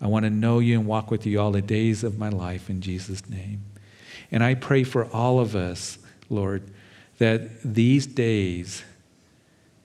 I 0.00 0.06
want 0.06 0.24
to 0.24 0.30
know 0.30 0.58
you 0.58 0.78
and 0.78 0.86
walk 0.86 1.10
with 1.10 1.24
you 1.24 1.40
all 1.40 1.52
the 1.52 1.62
days 1.62 2.04
of 2.04 2.18
my 2.18 2.28
life 2.28 2.68
in 2.68 2.80
Jesus' 2.80 3.28
name. 3.28 3.64
And 4.30 4.42
I 4.42 4.54
pray 4.54 4.84
for 4.84 5.06
all 5.06 5.40
of 5.40 5.54
us, 5.54 5.98
Lord, 6.28 6.70
that 7.18 7.62
these 7.62 8.06
days, 8.06 8.84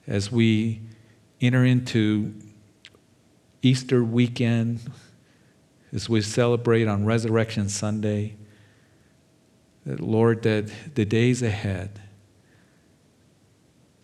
as 0.06 0.30
we 0.30 0.82
enter 1.40 1.64
into 1.64 2.34
Easter 3.62 4.02
weekend, 4.02 4.80
as 5.92 6.08
we 6.08 6.20
celebrate 6.20 6.86
on 6.86 7.04
Resurrection 7.04 7.68
Sunday, 7.68 8.34
that 9.86 10.00
Lord, 10.00 10.42
that 10.42 10.70
the 10.94 11.04
days 11.04 11.42
ahead, 11.42 12.00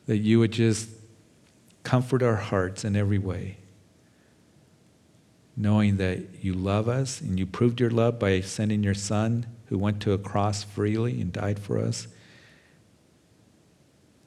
that 0.07 0.19
you 0.19 0.39
would 0.39 0.53
just 0.53 0.89
comfort 1.83 2.23
our 2.23 2.37
hearts 2.37 2.85
in 2.85 2.97
every 2.97 3.19
way 3.19 3.57
knowing 5.57 5.97
that 5.97 6.45
you 6.45 6.53
love 6.53 6.89
us 6.89 7.21
and 7.21 7.39
you 7.39 7.47
proved 7.47 7.81
your 7.81 7.91
love 7.91 8.19
by 8.19 8.41
sending 8.41 8.83
your 8.83 8.95
son 8.95 9.47
who 9.67 9.79
went 9.79 10.01
to 10.03 10.13
a 10.13 10.19
cross 10.19 10.63
freely 10.63 11.21
and 11.21 11.33
died 11.33 11.59
for 11.59 11.79
us. 11.79 12.09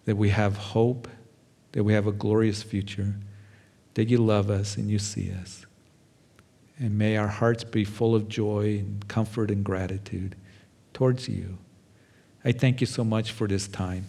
That 0.05 0.15
we 0.15 0.29
have 0.29 0.57
hope, 0.57 1.07
that 1.73 1.83
we 1.83 1.93
have 1.93 2.07
a 2.07 2.11
glorious 2.11 2.63
future, 2.63 3.15
that 3.93 4.09
you 4.09 4.17
love 4.17 4.49
us 4.49 4.75
and 4.75 4.89
you 4.89 4.97
see 4.97 5.31
us. 5.31 5.65
And 6.79 6.97
may 6.97 7.17
our 7.17 7.27
hearts 7.27 7.63
be 7.63 7.83
full 7.83 8.15
of 8.15 8.27
joy 8.27 8.79
and 8.79 9.07
comfort 9.07 9.51
and 9.51 9.63
gratitude 9.63 10.35
towards 10.93 11.27
you. 11.27 11.57
I 12.43 12.53
thank 12.53 12.81
you 12.81 12.87
so 12.87 13.03
much 13.03 13.31
for 13.31 13.47
this 13.47 13.67
time. 13.67 14.07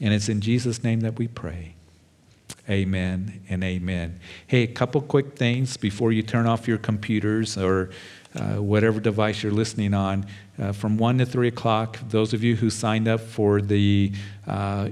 And 0.00 0.14
it's 0.14 0.28
in 0.28 0.40
Jesus' 0.40 0.82
name 0.82 1.00
that 1.00 1.18
we 1.18 1.28
pray. 1.28 1.74
Amen 2.68 3.42
and 3.50 3.62
amen. 3.62 4.20
Hey, 4.46 4.62
a 4.62 4.66
couple 4.66 5.02
quick 5.02 5.36
things 5.36 5.76
before 5.76 6.12
you 6.12 6.22
turn 6.22 6.46
off 6.46 6.66
your 6.66 6.78
computers 6.78 7.58
or 7.58 7.90
uh, 8.34 8.54
whatever 8.54 9.00
device 9.00 9.42
you're 9.42 9.52
listening 9.52 9.92
on. 9.92 10.24
Uh, 10.58 10.72
from 10.72 10.96
1 10.96 11.18
to 11.18 11.26
3 11.26 11.48
o'clock, 11.48 11.98
those 12.08 12.32
of 12.32 12.42
you 12.42 12.56
who 12.56 12.70
signed 12.70 13.06
up 13.06 13.20
for 13.20 13.60
the, 13.60 14.10
uh, 14.46 14.88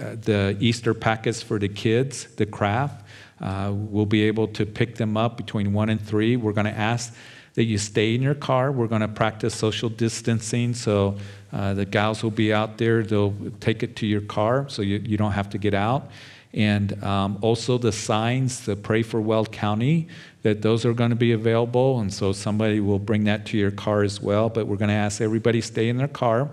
uh 0.00 0.14
the 0.22 0.56
Easter 0.60 0.94
packets 0.94 1.42
for 1.42 1.58
the 1.58 1.68
kids, 1.68 2.26
the 2.36 2.46
craft, 2.46 3.04
uh, 3.40 3.72
we'll 3.74 4.06
be 4.06 4.22
able 4.22 4.46
to 4.46 4.64
pick 4.64 4.94
them 4.94 5.16
up 5.16 5.36
between 5.36 5.72
1 5.72 5.88
and 5.88 6.00
3. 6.00 6.36
We're 6.36 6.52
going 6.52 6.66
to 6.66 6.78
ask 6.78 7.12
that 7.54 7.64
you 7.64 7.78
stay 7.78 8.14
in 8.14 8.22
your 8.22 8.36
car. 8.36 8.70
We're 8.70 8.86
going 8.86 9.00
to 9.00 9.08
practice 9.08 9.56
social 9.56 9.88
distancing, 9.88 10.72
so 10.72 11.16
uh, 11.52 11.74
the 11.74 11.84
gals 11.84 12.22
will 12.22 12.30
be 12.30 12.52
out 12.52 12.78
there. 12.78 13.02
They'll 13.02 13.34
take 13.58 13.82
it 13.82 13.96
to 13.96 14.06
your 14.06 14.20
car 14.20 14.68
so 14.68 14.82
you, 14.82 14.98
you 14.98 15.16
don't 15.16 15.32
have 15.32 15.50
to 15.50 15.58
get 15.58 15.74
out 15.74 16.12
and 16.54 17.02
um, 17.04 17.38
also 17.42 17.78
the 17.78 17.92
signs 17.92 18.64
to 18.64 18.74
pray 18.74 19.02
for 19.02 19.20
Weld 19.20 19.52
County, 19.52 20.08
that 20.42 20.62
those 20.62 20.84
are 20.86 20.94
going 20.94 21.10
to 21.10 21.16
be 21.16 21.32
available. 21.32 22.00
And 22.00 22.12
so 22.12 22.32
somebody 22.32 22.80
will 22.80 22.98
bring 22.98 23.24
that 23.24 23.44
to 23.46 23.58
your 23.58 23.70
car 23.70 24.02
as 24.02 24.20
well. 24.20 24.48
But 24.48 24.66
we're 24.66 24.76
going 24.76 24.88
to 24.88 24.94
ask 24.94 25.20
everybody 25.20 25.60
stay 25.60 25.88
in 25.88 25.96
their 25.96 26.08
car, 26.08 26.50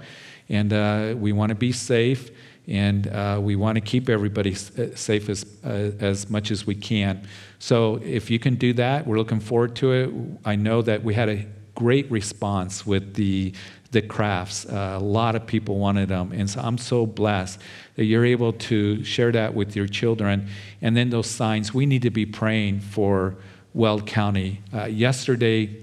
and 0.49 0.73
uh, 0.73 1.15
we 1.17 1.31
want 1.31 1.49
to 1.49 1.55
be 1.55 1.71
safe, 1.71 2.29
and 2.67 3.07
uh, 3.07 3.39
we 3.41 3.55
want 3.55 3.75
to 3.75 3.81
keep 3.81 4.09
everybody 4.09 4.53
uh, 4.53 4.95
safe 4.95 5.29
as, 5.29 5.45
uh, 5.63 5.91
as 5.99 6.29
much 6.29 6.51
as 6.51 6.67
we 6.67 6.75
can. 6.75 7.27
So 7.59 8.01
if 8.03 8.29
you 8.29 8.39
can 8.39 8.55
do 8.55 8.73
that, 8.73 9.07
we're 9.07 9.17
looking 9.17 9.39
forward 9.39 9.75
to 9.77 9.91
it. 9.91 10.09
I 10.43 10.55
know 10.55 10.81
that 10.81 11.03
we 11.03 11.13
had 11.13 11.29
a 11.29 11.45
great 11.75 12.09
response 12.09 12.85
with 12.87 13.13
the 13.15 13.53
the 13.95 14.01
crafts. 14.01 14.65
Uh, 14.65 14.97
a 14.99 15.03
lot 15.03 15.35
of 15.35 15.47
people 15.47 15.79
wanted 15.79 16.09
them. 16.09 16.33
And 16.33 16.49
so 16.49 16.59
I'm 16.59 16.77
so 16.77 17.05
blessed 17.05 17.61
that 17.95 18.03
you're 18.03 18.25
able 18.25 18.51
to 18.51 19.01
share 19.05 19.31
that 19.31 19.55
with 19.55 19.73
your 19.73 19.87
children. 19.87 20.49
And 20.81 20.97
then 20.97 21.09
those 21.09 21.29
signs, 21.29 21.73
we 21.73 21.85
need 21.85 22.01
to 22.01 22.09
be 22.09 22.25
praying 22.25 22.81
for 22.81 23.37
Weld 23.73 24.05
County. 24.05 24.61
Uh, 24.73 24.83
yesterday 24.85 25.77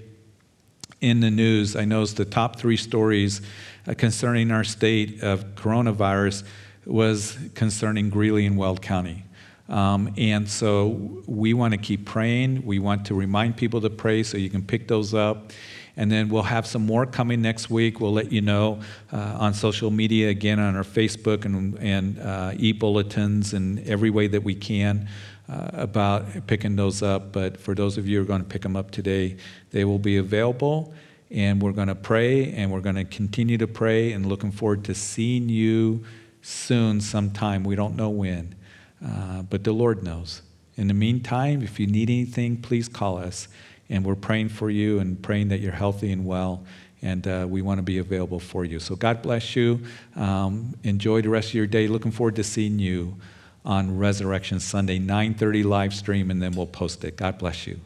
in 1.01 1.21
the 1.21 1.31
news, 1.31 1.75
I 1.75 1.85
noticed 1.85 2.17
the 2.17 2.25
top 2.25 2.57
three 2.57 2.77
stories 2.77 3.41
uh, 3.87 3.95
concerning 3.95 4.51
our 4.51 4.63
state 4.63 5.23
of 5.23 5.55
coronavirus 5.55 6.43
was 6.85 7.35
concerning 7.55 8.11
Greeley 8.11 8.45
and 8.45 8.57
Weld 8.57 8.83
County. 8.83 9.25
Um, 9.69 10.13
and 10.17 10.47
so 10.47 11.21
we 11.25 11.55
want 11.55 11.71
to 11.71 11.79
keep 11.79 12.05
praying. 12.05 12.63
We 12.63 12.77
want 12.77 13.05
to 13.07 13.15
remind 13.15 13.57
people 13.57 13.81
to 13.81 13.89
pray 13.89 14.21
so 14.21 14.37
you 14.37 14.51
can 14.51 14.61
pick 14.61 14.87
those 14.87 15.15
up. 15.15 15.51
And 15.95 16.11
then 16.11 16.29
we'll 16.29 16.43
have 16.43 16.65
some 16.65 16.85
more 16.85 17.05
coming 17.05 17.41
next 17.41 17.69
week. 17.69 17.99
We'll 17.99 18.13
let 18.13 18.31
you 18.31 18.41
know 18.41 18.81
uh, 19.11 19.37
on 19.39 19.53
social 19.53 19.91
media, 19.91 20.29
again, 20.29 20.59
on 20.59 20.75
our 20.75 20.83
Facebook 20.83 21.45
and, 21.45 21.77
and 21.77 22.19
uh, 22.19 22.53
e 22.57 22.71
bulletins 22.71 23.53
and 23.53 23.79
every 23.87 24.09
way 24.09 24.27
that 24.27 24.43
we 24.43 24.55
can 24.55 25.07
uh, 25.47 25.69
about 25.73 26.47
picking 26.47 26.75
those 26.75 27.03
up. 27.03 27.31
But 27.31 27.59
for 27.59 27.75
those 27.75 27.97
of 27.97 28.07
you 28.07 28.17
who 28.17 28.23
are 28.23 28.27
going 28.27 28.41
to 28.41 28.47
pick 28.47 28.63
them 28.63 28.75
up 28.75 28.89
today, 28.89 29.37
they 29.71 29.85
will 29.85 29.99
be 29.99 30.17
available. 30.17 30.93
And 31.29 31.61
we're 31.61 31.71
going 31.71 31.87
to 31.87 31.95
pray 31.95 32.53
and 32.53 32.71
we're 32.71 32.81
going 32.81 32.95
to 32.95 33.05
continue 33.05 33.57
to 33.57 33.67
pray 33.67 34.13
and 34.13 34.25
looking 34.25 34.51
forward 34.51 34.83
to 34.85 34.95
seeing 34.95 35.49
you 35.49 36.03
soon, 36.41 37.01
sometime. 37.01 37.63
We 37.63 37.75
don't 37.75 37.95
know 37.95 38.09
when, 38.09 38.55
uh, 39.03 39.43
but 39.43 39.63
the 39.63 39.73
Lord 39.73 40.03
knows. 40.03 40.41
In 40.75 40.87
the 40.87 40.93
meantime, 40.93 41.61
if 41.61 41.79
you 41.79 41.87
need 41.87 42.09
anything, 42.09 42.57
please 42.57 42.87
call 42.87 43.17
us. 43.17 43.47
And 43.89 44.05
we're 44.05 44.15
praying 44.15 44.49
for 44.49 44.69
you 44.69 44.99
and 44.99 45.21
praying 45.21 45.49
that 45.49 45.59
you're 45.59 45.71
healthy 45.71 46.11
and 46.11 46.25
well. 46.25 46.63
And 47.01 47.27
uh, 47.27 47.45
we 47.49 47.61
want 47.61 47.79
to 47.79 47.83
be 47.83 47.97
available 47.97 48.39
for 48.39 48.63
you. 48.63 48.79
So 48.79 48.95
God 48.95 49.21
bless 49.21 49.55
you. 49.55 49.81
Um, 50.15 50.75
enjoy 50.83 51.21
the 51.21 51.29
rest 51.29 51.49
of 51.49 51.55
your 51.55 51.67
day. 51.67 51.87
Looking 51.87 52.11
forward 52.11 52.37
to 52.37 52.43
seeing 52.43 52.79
you 52.79 53.17
on 53.65 53.97
Resurrection 53.97 54.59
Sunday, 54.59 54.99
9:30 54.99 55.63
live 55.63 55.93
stream, 55.93 56.31
and 56.31 56.41
then 56.41 56.53
we'll 56.53 56.65
post 56.65 57.03
it. 57.03 57.17
God 57.17 57.37
bless 57.37 57.67
you. 57.67 57.79